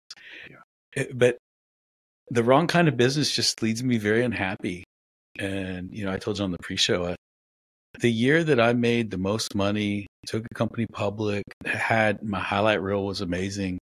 Yeah. 0.50 0.56
It, 1.02 1.18
but 1.18 1.36
the 2.30 2.42
wrong 2.42 2.66
kind 2.66 2.88
of 2.88 2.96
business 2.96 3.30
just 3.30 3.62
leaves 3.62 3.84
me 3.84 3.98
very 3.98 4.24
unhappy 4.24 4.84
And, 5.38 5.92
you 5.92 6.04
know, 6.04 6.12
I 6.12 6.16
told 6.16 6.38
you 6.38 6.44
on 6.44 6.50
the 6.50 6.58
pre 6.58 6.76
show, 6.76 7.14
the 8.00 8.10
year 8.10 8.44
that 8.44 8.60
I 8.60 8.72
made 8.72 9.10
the 9.10 9.18
most 9.18 9.54
money, 9.54 10.06
took 10.26 10.44
a 10.50 10.54
company 10.54 10.86
public, 10.92 11.44
had 11.64 12.22
my 12.22 12.40
highlight 12.40 12.82
reel 12.82 13.04
was 13.04 13.20
amazing. 13.20 13.78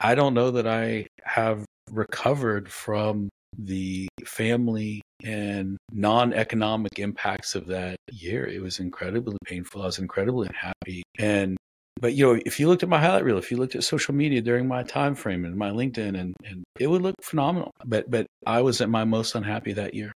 I 0.00 0.14
don't 0.14 0.34
know 0.34 0.52
that 0.52 0.66
I 0.66 1.06
have 1.24 1.64
recovered 1.90 2.70
from 2.70 3.28
the 3.56 4.08
family 4.24 5.00
and 5.24 5.76
non-economic 5.92 6.98
impacts 6.98 7.54
of 7.54 7.66
that 7.66 7.96
year. 8.12 8.46
It 8.46 8.62
was 8.62 8.78
incredibly 8.78 9.36
painful. 9.44 9.82
I 9.82 9.86
was 9.86 9.98
incredibly 9.98 10.46
unhappy. 10.46 11.02
And 11.18 11.56
but 12.00 12.14
you 12.14 12.26
know, 12.26 12.40
if 12.46 12.60
you 12.60 12.68
looked 12.68 12.84
at 12.84 12.88
my 12.88 13.00
highlight 13.00 13.24
reel, 13.24 13.38
if 13.38 13.50
you 13.50 13.56
looked 13.56 13.74
at 13.74 13.82
social 13.82 14.14
media 14.14 14.40
during 14.40 14.68
my 14.68 14.84
time 14.84 15.16
frame 15.16 15.44
and 15.44 15.56
my 15.56 15.70
LinkedIn 15.70 16.18
and, 16.18 16.34
and 16.44 16.62
it 16.78 16.86
would 16.86 17.02
look 17.02 17.16
phenomenal. 17.22 17.72
But 17.84 18.08
but 18.10 18.26
I 18.46 18.62
was 18.62 18.80
at 18.80 18.88
my 18.88 19.04
most 19.04 19.34
unhappy 19.34 19.72
that 19.72 19.94
year. 19.94 20.12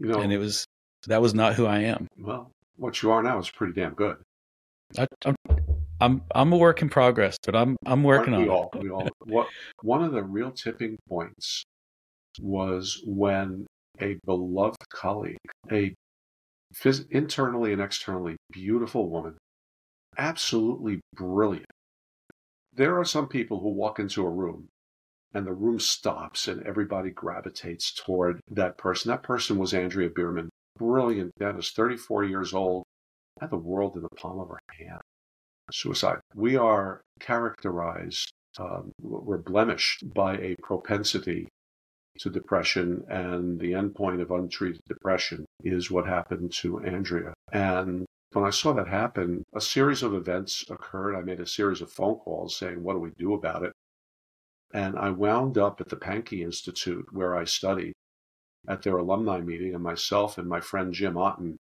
You 0.00 0.08
know, 0.08 0.20
and 0.20 0.32
it 0.32 0.38
was 0.38 0.64
that 1.06 1.20
was 1.20 1.34
not 1.34 1.54
who 1.54 1.66
I 1.66 1.80
am. 1.80 2.06
Well, 2.18 2.50
what 2.76 3.02
you 3.02 3.10
are 3.10 3.22
now 3.22 3.38
is 3.38 3.50
pretty 3.50 3.74
damn 3.74 3.94
good. 3.94 4.16
I, 4.98 5.06
am 5.24 5.36
I'm 6.00 6.22
I'm 6.34 6.52
a 6.52 6.56
work 6.56 6.82
in 6.82 6.88
progress, 6.88 7.36
but 7.44 7.54
I'm 7.54 7.76
I'm 7.86 8.02
working 8.02 8.34
we 8.34 8.42
on 8.44 8.48
all, 8.48 8.70
it. 8.74 8.82
We 8.82 8.90
all 8.90 9.08
what 9.24 9.48
one 9.82 10.02
of 10.02 10.12
the 10.12 10.22
real 10.22 10.50
tipping 10.50 10.98
points 11.08 11.64
was 12.40 13.02
when 13.06 13.66
a 14.00 14.18
beloved 14.24 14.88
colleague, 14.90 15.38
a 15.70 15.94
phys- 16.74 17.08
internally 17.10 17.72
and 17.72 17.80
externally 17.80 18.36
beautiful 18.50 19.08
woman, 19.08 19.36
absolutely 20.18 21.00
brilliant. 21.14 21.66
There 22.74 22.98
are 22.98 23.04
some 23.04 23.28
people 23.28 23.60
who 23.60 23.68
walk 23.68 23.98
into 23.98 24.26
a 24.26 24.30
room 24.30 24.68
and 25.34 25.46
the 25.46 25.52
room 25.52 25.78
stops 25.78 26.48
and 26.48 26.62
everybody 26.66 27.10
gravitates 27.10 27.92
toward 27.92 28.40
that 28.50 28.78
person. 28.78 29.10
That 29.10 29.22
person 29.22 29.58
was 29.58 29.74
Andrea 29.74 30.10
Bierman, 30.10 30.48
brilliant 30.82 31.32
dentist, 31.38 31.76
34 31.76 32.24
years 32.24 32.52
old, 32.52 32.84
had 33.40 33.50
the 33.50 33.56
world 33.56 33.96
in 33.96 34.02
the 34.02 34.08
palm 34.16 34.40
of 34.40 34.48
her 34.48 34.58
hand 34.78 35.00
suicide. 35.70 36.18
We 36.34 36.56
are 36.56 37.00
characterized, 37.20 38.32
um, 38.58 38.92
we're 39.00 39.38
blemished 39.38 40.12
by 40.12 40.36
a 40.38 40.56
propensity 40.62 41.48
to 42.18 42.30
depression, 42.30 43.04
and 43.08 43.58
the 43.58 43.72
endpoint 43.72 44.20
of 44.20 44.30
untreated 44.30 44.82
depression 44.86 45.46
is 45.64 45.90
what 45.90 46.06
happened 46.06 46.52
to 46.52 46.80
Andrea. 46.80 47.32
And 47.52 48.04
when 48.32 48.44
I 48.44 48.50
saw 48.50 48.72
that 48.74 48.88
happen, 48.88 49.44
a 49.54 49.60
series 49.60 50.02
of 50.02 50.14
events 50.14 50.64
occurred. 50.68 51.16
I 51.16 51.22
made 51.22 51.40
a 51.40 51.46
series 51.46 51.80
of 51.80 51.90
phone 51.90 52.16
calls 52.16 52.56
saying, 52.56 52.82
What 52.82 52.94
do 52.94 52.98
we 52.98 53.12
do 53.16 53.34
about 53.34 53.62
it? 53.62 53.72
And 54.74 54.98
I 54.98 55.10
wound 55.10 55.58
up 55.58 55.80
at 55.80 55.88
the 55.88 55.96
Pankey 55.96 56.42
Institute, 56.42 57.06
where 57.12 57.36
I 57.36 57.44
studied, 57.44 57.92
at 58.68 58.82
their 58.82 58.96
alumni 58.96 59.40
meeting, 59.40 59.74
and 59.74 59.82
myself 59.82 60.38
and 60.38 60.48
my 60.48 60.60
friend 60.60 60.92
Jim 60.92 61.16
Otten 61.16 61.56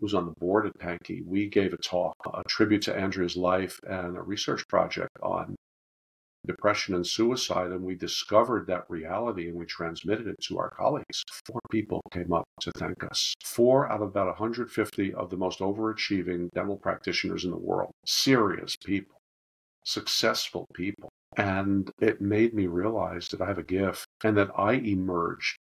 who's 0.00 0.14
on 0.14 0.26
the 0.26 0.32
board 0.32 0.66
at 0.66 0.78
Pankey, 0.78 1.24
we 1.24 1.48
gave 1.48 1.72
a 1.72 1.76
talk, 1.76 2.16
a 2.32 2.42
tribute 2.48 2.82
to 2.82 2.96
Andrea's 2.96 3.36
life 3.36 3.80
and 3.88 4.16
a 4.16 4.22
research 4.22 4.66
project 4.68 5.16
on 5.22 5.54
depression 6.46 6.94
and 6.94 7.06
suicide. 7.06 7.70
And 7.70 7.82
we 7.82 7.94
discovered 7.94 8.66
that 8.66 8.84
reality 8.88 9.48
and 9.48 9.56
we 9.56 9.66
transmitted 9.66 10.26
it 10.26 10.40
to 10.48 10.58
our 10.58 10.70
colleagues. 10.70 11.24
Four 11.46 11.60
people 11.70 12.02
came 12.12 12.32
up 12.32 12.44
to 12.60 12.72
thank 12.72 13.02
us. 13.04 13.34
Four 13.44 13.90
out 13.90 14.02
of 14.02 14.08
about 14.08 14.26
150 14.26 15.14
of 15.14 15.30
the 15.30 15.36
most 15.36 15.60
overachieving 15.60 16.50
dental 16.54 16.76
practitioners 16.76 17.44
in 17.44 17.50
the 17.50 17.56
world. 17.56 17.92
Serious 18.04 18.76
people, 18.76 19.16
successful 19.84 20.66
people. 20.74 21.08
And 21.36 21.90
it 22.00 22.20
made 22.20 22.54
me 22.54 22.66
realize 22.66 23.28
that 23.28 23.40
I 23.40 23.46
have 23.46 23.58
a 23.58 23.64
gift 23.64 24.06
and 24.22 24.36
that 24.36 24.50
I 24.56 24.74
emerged 24.74 25.56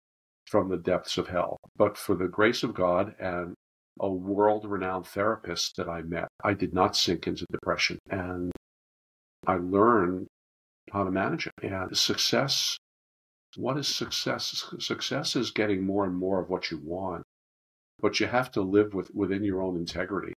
from 0.48 0.68
the 0.68 0.76
depths 0.76 1.18
of 1.18 1.28
hell. 1.28 1.58
But 1.76 1.96
for 1.96 2.14
the 2.14 2.28
grace 2.28 2.62
of 2.62 2.74
God 2.74 3.14
and 3.18 3.54
a 4.00 4.08
world 4.08 4.64
renowned 4.64 5.06
therapist 5.06 5.76
that 5.76 5.88
I 5.88 6.02
met, 6.02 6.28
I 6.42 6.54
did 6.54 6.72
not 6.72 6.96
sink 6.96 7.26
into 7.26 7.44
depression. 7.50 7.98
And 8.10 8.52
I 9.46 9.56
learned 9.56 10.26
how 10.92 11.04
to 11.04 11.10
manage 11.10 11.46
it. 11.46 11.52
And 11.62 11.96
success, 11.96 12.78
what 13.56 13.76
is 13.76 13.88
success? 13.88 14.64
Success 14.78 15.36
is 15.36 15.50
getting 15.50 15.84
more 15.84 16.04
and 16.04 16.16
more 16.16 16.40
of 16.40 16.48
what 16.48 16.70
you 16.70 16.80
want, 16.82 17.22
but 18.00 18.20
you 18.20 18.26
have 18.26 18.50
to 18.52 18.62
live 18.62 18.94
with, 18.94 19.14
within 19.14 19.44
your 19.44 19.62
own 19.62 19.76
integrity. 19.76 20.32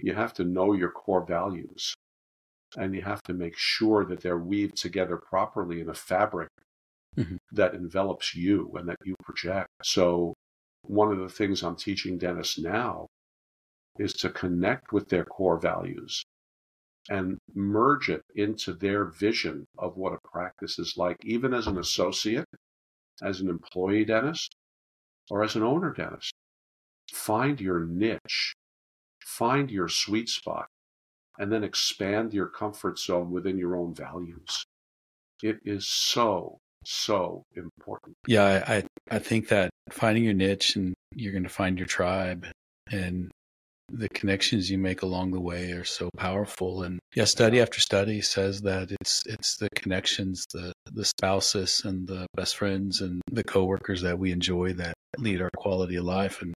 You 0.00 0.14
have 0.14 0.34
to 0.34 0.44
know 0.44 0.72
your 0.72 0.90
core 0.90 1.24
values 1.24 1.94
and 2.76 2.94
you 2.94 3.02
have 3.02 3.22
to 3.22 3.32
make 3.32 3.56
sure 3.56 4.04
that 4.04 4.20
they're 4.20 4.38
weaved 4.38 4.76
together 4.76 5.16
properly 5.16 5.80
in 5.80 5.88
a 5.88 5.94
fabric 5.94 6.48
mm-hmm. 7.16 7.36
that 7.52 7.74
envelops 7.74 8.34
you 8.34 8.72
and 8.76 8.88
that 8.88 8.96
you 9.04 9.14
project. 9.22 9.68
So 9.82 10.34
one 10.82 11.12
of 11.12 11.18
the 11.18 11.28
things 11.28 11.62
I'm 11.62 11.76
teaching 11.76 12.18
dentists 12.18 12.58
now 12.58 13.06
is 13.98 14.12
to 14.14 14.30
connect 14.30 14.92
with 14.92 15.08
their 15.08 15.24
core 15.24 15.58
values 15.58 16.24
and 17.10 17.38
merge 17.54 18.08
it 18.08 18.22
into 18.34 18.72
their 18.72 19.04
vision 19.04 19.66
of 19.78 19.96
what 19.96 20.14
a 20.14 20.28
practice 20.28 20.78
is 20.78 20.94
like, 20.96 21.16
even 21.22 21.52
as 21.52 21.66
an 21.66 21.78
associate, 21.78 22.46
as 23.22 23.40
an 23.40 23.48
employee 23.48 24.04
dentist, 24.04 24.56
or 25.30 25.44
as 25.44 25.54
an 25.54 25.62
owner 25.62 25.92
dentist. 25.92 26.32
Find 27.12 27.60
your 27.60 27.84
niche, 27.84 28.54
find 29.22 29.70
your 29.70 29.88
sweet 29.88 30.28
spot, 30.28 30.66
and 31.38 31.52
then 31.52 31.62
expand 31.62 32.32
your 32.32 32.46
comfort 32.46 32.98
zone 32.98 33.30
within 33.30 33.58
your 33.58 33.76
own 33.76 33.94
values. 33.94 34.64
It 35.42 35.58
is 35.64 35.86
so 35.86 36.58
so 36.84 37.44
important. 37.56 38.16
Yeah, 38.26 38.64
I 38.66 38.84
I 39.10 39.18
think 39.18 39.48
that 39.48 39.70
finding 39.90 40.24
your 40.24 40.34
niche 40.34 40.76
and 40.76 40.94
you're 41.14 41.32
going 41.32 41.44
to 41.44 41.48
find 41.48 41.78
your 41.78 41.86
tribe 41.86 42.46
and 42.90 43.30
the 43.92 44.08
connections 44.08 44.70
you 44.70 44.78
make 44.78 45.02
along 45.02 45.30
the 45.30 45.40
way 45.40 45.72
are 45.72 45.84
so 45.84 46.08
powerful. 46.16 46.82
And 46.82 46.98
yeah 47.14 47.24
study 47.24 47.60
after 47.60 47.80
study 47.80 48.20
says 48.20 48.62
that 48.62 48.90
it's 49.00 49.22
it's 49.26 49.56
the 49.56 49.68
connections 49.74 50.44
the 50.52 50.72
the 50.92 51.04
spouses 51.04 51.82
and 51.84 52.06
the 52.08 52.26
best 52.34 52.56
friends 52.56 53.00
and 53.00 53.20
the 53.30 53.44
coworkers 53.44 54.02
that 54.02 54.18
we 54.18 54.32
enjoy 54.32 54.72
that 54.74 54.94
lead 55.18 55.42
our 55.42 55.50
quality 55.56 55.96
of 55.96 56.04
life. 56.04 56.42
And 56.42 56.54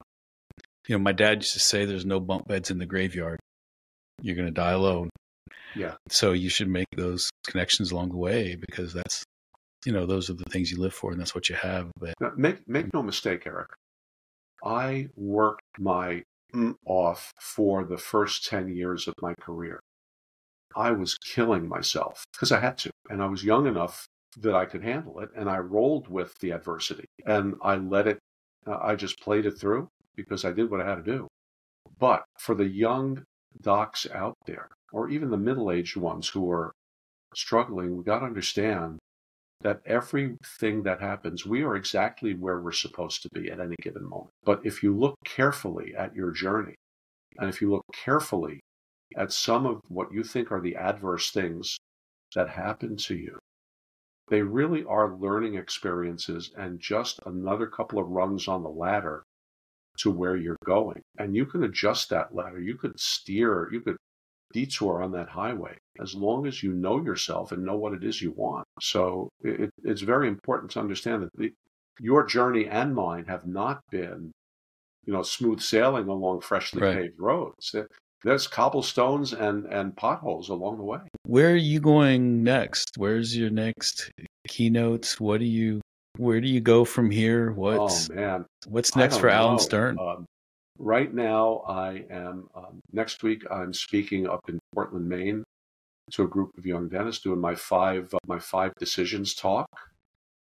you 0.87 0.97
know 0.97 1.03
my 1.03 1.13
dad 1.13 1.39
used 1.39 1.53
to 1.55 1.61
say 1.61 1.85
there's 1.85 2.07
no 2.07 2.21
bunk 2.21 2.47
beds 2.49 2.71
in 2.71 2.79
the 2.79 2.87
graveyard. 2.87 3.39
You're 4.23 4.37
going 4.37 4.49
to 4.49 4.53
die 4.53 4.73
alone. 4.73 5.11
Yeah. 5.77 5.95
So 6.09 6.33
you 6.33 6.49
should 6.49 6.69
make 6.69 6.89
those 6.97 7.31
connections 7.47 7.93
along 7.93 8.09
the 8.09 8.17
way 8.17 8.57
because 8.57 8.93
that's 8.93 9.23
you 9.85 9.93
know 9.93 10.07
those 10.07 10.29
are 10.29 10.35
the 10.35 10.45
things 10.45 10.71
you 10.71 10.79
live 10.79 10.95
for 10.95 11.13
and 11.13 11.21
that's 11.21 11.35
what 11.35 11.49
you 11.49 11.55
have 11.55 11.91
but 11.99 12.15
make 12.37 12.67
make 12.69 12.93
no 12.93 13.03
mistake 13.03 13.45
eric. 13.47 13.69
I 14.65 15.09
worked 15.15 15.63
my 15.79 16.23
off 16.85 17.33
for 17.41 17.85
the 17.85 17.99
first 17.99 18.47
10 18.47 18.75
years 18.75 19.07
of 19.07 19.15
my 19.21 19.35
career. 19.35 19.81
I 20.75 20.91
was 20.93 21.17
killing 21.19 21.69
myself 21.69 22.25
because 22.33 22.53
i 22.53 22.61
had 22.61 22.79
to 22.79 22.91
and 23.09 23.23
i 23.23 23.27
was 23.27 23.45
young 23.45 23.67
enough 23.67 24.07
that 24.39 24.55
i 24.55 24.65
could 24.65 24.83
handle 24.83 25.21
it 25.21 25.31
and 25.37 25.49
i 25.49 25.59
rolled 25.59 26.09
with 26.09 26.35
the 26.41 26.51
adversity 26.51 27.07
and 27.27 27.55
i 27.63 27.77
let 27.77 28.07
it 28.07 28.19
uh, 28.67 28.79
i 28.83 28.95
just 28.95 29.21
played 29.21 29.47
it 29.47 29.59
through 29.59 29.89
because 30.15 30.45
i 30.45 30.53
did 30.53 30.71
what 30.71 30.81
i 30.81 30.89
had 30.89 31.05
to 31.05 31.13
do. 31.13 31.29
But 31.99 32.25
for 32.39 32.55
the 32.55 32.69
young 32.69 33.25
docs 33.61 34.07
out 34.13 34.37
there 34.47 34.69
or 34.93 35.09
even 35.09 35.31
the 35.31 35.37
middle-aged 35.37 35.97
ones 35.97 36.29
who 36.29 36.51
are 36.51 36.73
struggling 37.35 37.97
we 37.97 38.05
got 38.05 38.21
to 38.21 38.27
understand 38.27 38.99
that 39.61 39.81
everything 39.85 40.83
that 40.85 41.01
happens, 41.01 41.45
we 41.45 41.63
are 41.63 41.75
exactly 41.75 42.35
where 42.35 42.61
we're 42.61 42.73
supposed 42.73 43.23
to 43.23 43.29
be 43.31 43.51
at 43.51 43.61
any 43.61 43.77
given 43.83 44.09
moment. 44.09 44.31
But 44.45 44.61
if 44.65 44.83
you 44.83 44.97
look 44.97 45.17
carefully 45.25 45.95
at 45.97 46.15
your 46.15 46.31
journey, 46.31 46.75
and 47.39 47.49
if 47.49 47.61
you 47.61 47.71
look 47.71 47.85
carefully 47.93 48.61
at 49.17 49.33
some 49.33 49.67
of 49.67 49.81
what 49.89 50.13
you 50.13 50.23
think 50.23 50.53
are 50.53 50.61
the 50.61 50.77
adverse 50.77 51.31
things 51.31 51.77
that 52.35 52.51
happen 52.51 52.97
to 52.97 53.17
you, 53.17 53.39
they 54.29 54.43
really 54.43 54.85
are 54.85 55.17
learning 55.17 55.55
experiences 55.55 56.53
and 56.57 56.81
just 56.81 57.19
another 57.25 57.67
couple 57.67 57.99
of 57.99 58.09
rungs 58.09 58.47
on 58.47 58.63
the 58.63 58.69
ladder 58.69 59.23
to 59.99 60.11
where 60.11 60.37
you're 60.37 60.57
going. 60.65 61.01
And 61.19 61.35
you 61.35 61.47
can 61.47 61.65
adjust 61.65 62.11
that 62.11 62.35
ladder. 62.35 62.61
You 62.61 62.77
could 62.77 62.99
steer, 63.01 63.69
you 63.73 63.81
could 63.81 63.97
detour 64.53 65.03
on 65.03 65.13
that 65.13 65.29
highway 65.29 65.77
as 66.01 66.15
long 66.15 66.47
as 66.47 66.63
you 66.63 66.73
know 66.73 67.03
yourself 67.03 67.53
and 67.53 67.65
know 67.65 67.77
what 67.77 67.93
it 67.93 68.05
is 68.05 68.23
you 68.23 68.33
want. 68.33 68.67
So 68.81 69.29
it, 69.43 69.71
it's 69.85 70.03
very 70.03 70.29
important 70.29 70.71
to 70.73 70.81
understand 70.81 71.25
that 71.25 71.31
the, 71.37 71.53
your 72.01 72.25
journey 72.25 72.67
and 72.67 72.95
mine 72.95 73.25
have 73.27 73.47
not 73.47 73.81
been, 73.91 74.33
you 75.05 75.13
know, 75.13 75.23
smooth 75.23 75.61
sailing 75.61 76.09
along 76.09 76.41
freshly 76.41 76.83
right. 76.83 76.97
paved 76.97 77.19
roads. 77.19 77.75
There's 78.25 78.47
cobblestones 78.47 79.33
and, 79.33 79.67
and 79.67 79.97
potholes 79.97 80.49
along 80.49 80.79
the 80.79 80.85
way. 80.85 80.99
Where 81.25 81.51
are 81.51 81.57
you 81.57 81.81
going 81.81 82.43
next? 82.43 82.97
Where's 82.97 83.37
your 83.37 83.51
next 83.51 84.11
keynotes? 84.49 85.21
What 85.21 85.39
do 85.39 85.47
you 85.47 85.81
where 86.17 86.41
do 86.41 86.49
you 86.49 86.61
go 86.61 86.85
from 86.85 87.11
here? 87.11 87.53
What's 87.53 88.11
oh 88.11 88.15
man, 88.15 88.45
what's 88.67 88.97
next 88.97 89.19
for 89.19 89.29
know. 89.29 89.35
Alan 89.35 89.59
Stern? 89.61 89.99
Um, 90.01 90.27
Right 90.79 91.13
now, 91.13 91.65
I 91.69 92.05
am, 92.11 92.49
um, 92.55 92.81
next 92.93 93.23
week, 93.23 93.45
I'm 93.51 93.75
speaking 93.75 94.29
up 94.29 94.49
in 94.49 94.59
Portland, 94.75 95.09
Maine 95.09 95.45
to 96.13 96.23
a 96.23 96.29
group 96.29 96.51
of 96.57 96.65
young 96.65 96.89
dentists 96.89 97.23
doing 97.23 97.41
my 97.41 97.55
five, 97.55 98.13
uh, 98.15 98.19
my 98.27 98.39
five 98.39 98.73
decisions 98.79 99.35
talk. 99.35 99.69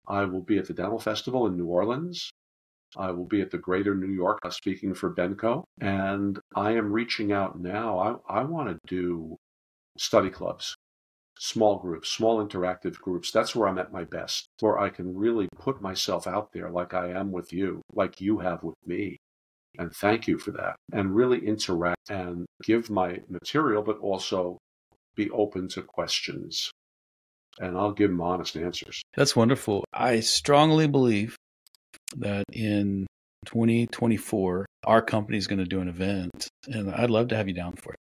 I 0.07 0.25
will 0.25 0.41
be 0.41 0.57
at 0.57 0.67
the 0.67 0.73
Dental 0.73 0.99
Festival 0.99 1.47
in 1.47 1.57
New 1.57 1.67
Orleans 1.67 2.29
I 2.97 3.11
will 3.11 3.25
be 3.25 3.41
at 3.41 3.51
the 3.51 3.57
Greater 3.57 3.93
New 3.93 4.11
York 4.11 4.39
uh, 4.43 4.49
speaking 4.49 4.93
for 4.93 5.13
Benco, 5.13 5.63
and 5.79 6.39
I 6.55 6.71
am 6.71 6.91
reaching 6.91 7.31
out 7.31 7.59
now. 7.59 8.21
I, 8.27 8.39
I 8.39 8.43
want 8.43 8.69
to 8.69 8.79
do 8.87 9.37
study 9.97 10.29
clubs, 10.29 10.75
small 11.37 11.77
groups, 11.77 12.09
small 12.09 12.43
interactive 12.43 12.99
groups. 12.99 13.31
That's 13.31 13.55
where 13.55 13.67
I'm 13.67 13.77
at 13.77 13.91
my 13.91 14.05
best, 14.05 14.47
where 14.59 14.79
I 14.79 14.89
can 14.89 15.15
really 15.15 15.49
put 15.59 15.81
myself 15.81 16.25
out 16.25 16.51
there 16.53 16.71
like 16.71 16.93
I 16.93 17.09
am 17.11 17.31
with 17.31 17.53
you, 17.53 17.81
like 17.93 18.21
you 18.21 18.39
have 18.39 18.63
with 18.63 18.75
me. 18.85 19.17
And 19.79 19.95
thank 19.95 20.27
you 20.27 20.37
for 20.37 20.51
that. 20.51 20.75
And 20.91 21.15
really 21.15 21.43
interact 21.43 22.09
and 22.09 22.45
give 22.63 22.89
my 22.89 23.21
material, 23.29 23.81
but 23.81 23.97
also 23.99 24.57
be 25.15 25.29
open 25.31 25.69
to 25.69 25.81
questions. 25.81 26.69
And 27.59 27.77
I'll 27.77 27.93
give 27.93 28.09
them 28.09 28.21
honest 28.21 28.57
answers. 28.57 29.01
That's 29.15 29.35
wonderful. 29.35 29.85
I 29.93 30.19
strongly 30.19 30.87
believe 30.87 31.37
that 32.17 32.43
in 32.51 33.07
2024, 33.45 34.65
our 34.83 35.01
company 35.01 35.37
is 35.37 35.47
going 35.47 35.59
to 35.59 35.65
do 35.65 35.79
an 35.79 35.87
event, 35.87 36.49
and 36.67 36.91
I'd 36.91 37.09
love 37.09 37.29
to 37.29 37.37
have 37.37 37.47
you 37.47 37.53
down 37.53 37.75
for 37.77 37.93
it. 37.93 37.99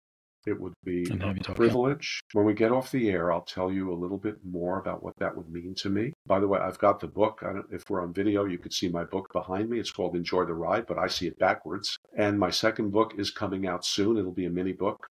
It 0.46 0.60
would 0.60 0.72
be 0.84 1.06
a 1.20 1.54
privilege. 1.54 2.20
When 2.32 2.44
we 2.44 2.54
get 2.54 2.72
off 2.72 2.90
the 2.90 3.10
air, 3.10 3.32
I'll 3.32 3.42
tell 3.42 3.70
you 3.70 3.92
a 3.92 3.94
little 3.94 4.18
bit 4.18 4.36
more 4.44 4.78
about 4.78 5.02
what 5.02 5.14
that 5.18 5.36
would 5.36 5.48
mean 5.48 5.74
to 5.76 5.90
me. 5.90 6.12
By 6.26 6.40
the 6.40 6.48
way, 6.48 6.58
I've 6.58 6.78
got 6.78 7.00
the 7.00 7.06
book. 7.06 7.42
if 7.70 7.88
we're 7.88 8.02
on 8.02 8.12
video, 8.12 8.44
you 8.44 8.58
could 8.58 8.72
see 8.72 8.88
my 8.88 9.04
book 9.04 9.32
behind 9.32 9.70
me. 9.70 9.78
It's 9.78 9.92
called 9.92 10.16
Enjoy 10.16 10.44
the 10.44 10.54
Ride, 10.54 10.86
but 10.86 10.98
I 10.98 11.06
see 11.06 11.26
it 11.26 11.38
backwards. 11.38 11.96
And 12.16 12.38
my 12.38 12.50
second 12.50 12.90
book 12.90 13.14
is 13.18 13.30
coming 13.30 13.66
out 13.66 13.84
soon. 13.84 14.16
It'll 14.16 14.32
be 14.32 14.46
a 14.46 14.50
mini 14.50 14.72
book 14.72 15.06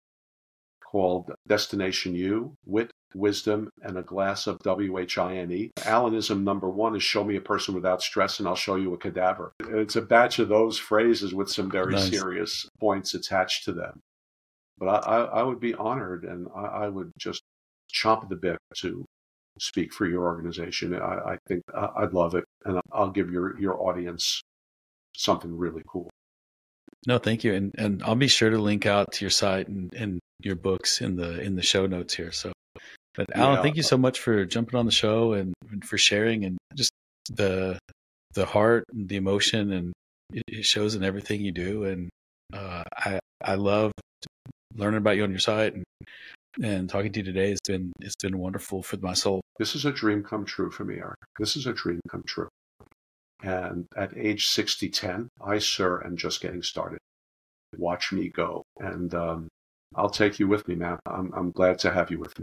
called 0.92 1.32
Destination 1.48 2.16
U 2.16 2.56
Wit, 2.66 2.92
Wisdom, 3.14 3.70
and 3.82 3.98
a 3.98 4.02
Glass 4.02 4.48
of 4.48 4.60
WHINE. 4.64 5.72
Alanism 5.80 6.44
number 6.44 6.70
one 6.70 6.96
is 6.96 7.04
show 7.04 7.24
me 7.24 7.36
a 7.36 7.42
person 7.42 7.76
without 7.76 8.02
stress 8.02 8.40
and 8.40 8.48
I'll 8.48 8.56
show 8.56 8.76
you 8.76 8.94
a 8.94 8.98
cadaver. 8.98 9.54
It's 9.60 9.96
a 9.96 10.02
batch 10.02 10.40
of 10.40 10.50
those 10.50 10.78
phrases 10.78 11.34
with 11.34 11.50
some 11.50 11.70
very 11.70 11.94
nice. 11.94 12.10
serious 12.10 12.70
points 12.80 13.14
attached 13.14 13.66
to 13.66 13.74
them. 13.74 14.00
But 14.78 14.88
I, 14.88 14.98
I, 14.98 15.24
I 15.40 15.44
would 15.44 15.60
be 15.60 15.74
honored 15.74 16.24
and 16.24 16.48
I, 16.56 16.62
I, 16.62 16.88
would 16.88 17.12
just 17.18 17.42
chomp 17.94 18.30
the 18.30 18.36
bit 18.36 18.58
to 18.78 19.04
speak 19.60 19.92
for 19.92 20.06
your 20.06 20.26
organization. 20.26 20.94
I, 20.94 21.32
I 21.34 21.38
think 21.48 21.64
I'd 21.74 22.14
love 22.14 22.36
it. 22.36 22.44
And 22.66 22.80
I'll 22.92 23.10
give 23.10 23.32
your, 23.32 23.60
your 23.60 23.82
audience 23.82 24.42
something 25.16 25.56
really 25.58 25.82
cool. 25.88 26.10
No, 27.06 27.18
thank 27.18 27.44
you. 27.44 27.54
And 27.54 27.74
and 27.78 28.04
I'll 28.04 28.16
be 28.16 28.28
sure 28.28 28.50
to 28.50 28.58
link 28.58 28.86
out 28.86 29.12
to 29.14 29.26
your 29.26 29.30
site 29.30 29.68
and, 29.68 29.94
and 29.94 30.20
your 30.42 30.56
books 30.56 31.02
in 31.02 31.16
the 31.16 31.42
in 31.42 31.56
the 31.56 31.62
show 31.62 31.86
notes 31.86 32.14
here. 32.14 32.32
So 32.32 32.52
but 33.16 33.28
Alan, 33.36 33.56
yeah. 33.56 33.62
thank 33.64 33.76
you 33.76 33.84
so 33.84 33.98
much 33.98 34.20
for 34.20 34.46
jumping 34.46 34.78
on 34.78 34.86
the 34.86 34.92
show 34.92 35.34
and, 35.34 35.54
and, 35.72 35.84
for 35.84 35.98
sharing 35.98 36.46
and 36.46 36.58
just 36.76 36.92
the 37.32 37.80
the 38.34 38.46
heart 38.46 38.84
and 38.94 39.10
the 39.10 39.16
emotion 39.16 39.74
and 39.74 39.94
it 40.34 40.66
shows 40.66 40.96
in 40.96 41.04
everything 41.04 41.42
you 41.42 41.52
do. 41.52 41.86
And 41.86 42.10
uh, 42.54 42.84
I 42.96 43.20
I 43.44 43.56
love 43.56 43.92
learning 44.78 45.00
about 45.00 45.18
you 45.18 45.24
on 45.24 45.32
your 45.32 45.40
site 45.40 45.74
and 45.74 45.84
and 46.62 46.90
talking 46.90 47.12
to 47.12 47.20
you 47.20 47.26
today 47.26 47.50
has 47.50 47.60
been 47.68 47.92
it's 48.00 48.16
been 48.16 48.38
wonderful 48.38 48.82
for 48.82 48.98
my 48.98 49.14
soul. 49.14 49.42
This 49.60 49.76
is 49.76 49.86
a 49.86 49.92
dream 49.92 50.24
come 50.24 50.46
true 50.46 50.72
for 50.72 50.86
me, 50.86 50.96
Eric. 50.96 51.18
This 51.38 51.56
is 51.56 51.68
a 51.68 51.74
dream 51.74 52.00
come 52.10 52.24
true. 52.26 52.48
And 53.44 53.86
at 53.96 54.18
age 54.18 54.48
60, 54.48 54.90
10, 54.90 55.30
I, 55.46 55.60
sir, 55.60 56.04
am 56.04 56.18
just 56.18 56.42
getting 56.42 56.64
started. 56.64 56.98
Watch 57.78 58.12
me 58.12 58.30
go. 58.30 58.64
And 58.80 59.14
um, 59.14 59.48
I'll 59.96 60.10
take 60.10 60.40
you 60.40 60.48
with 60.48 60.68
me, 60.68 60.74
man. 60.74 60.98
I'm, 61.06 61.32
I'm 61.36 61.52
glad 61.52 61.78
to 61.80 61.92
have 61.92 62.10
you 62.10 62.18
with 62.18 62.30
me. 62.30 62.34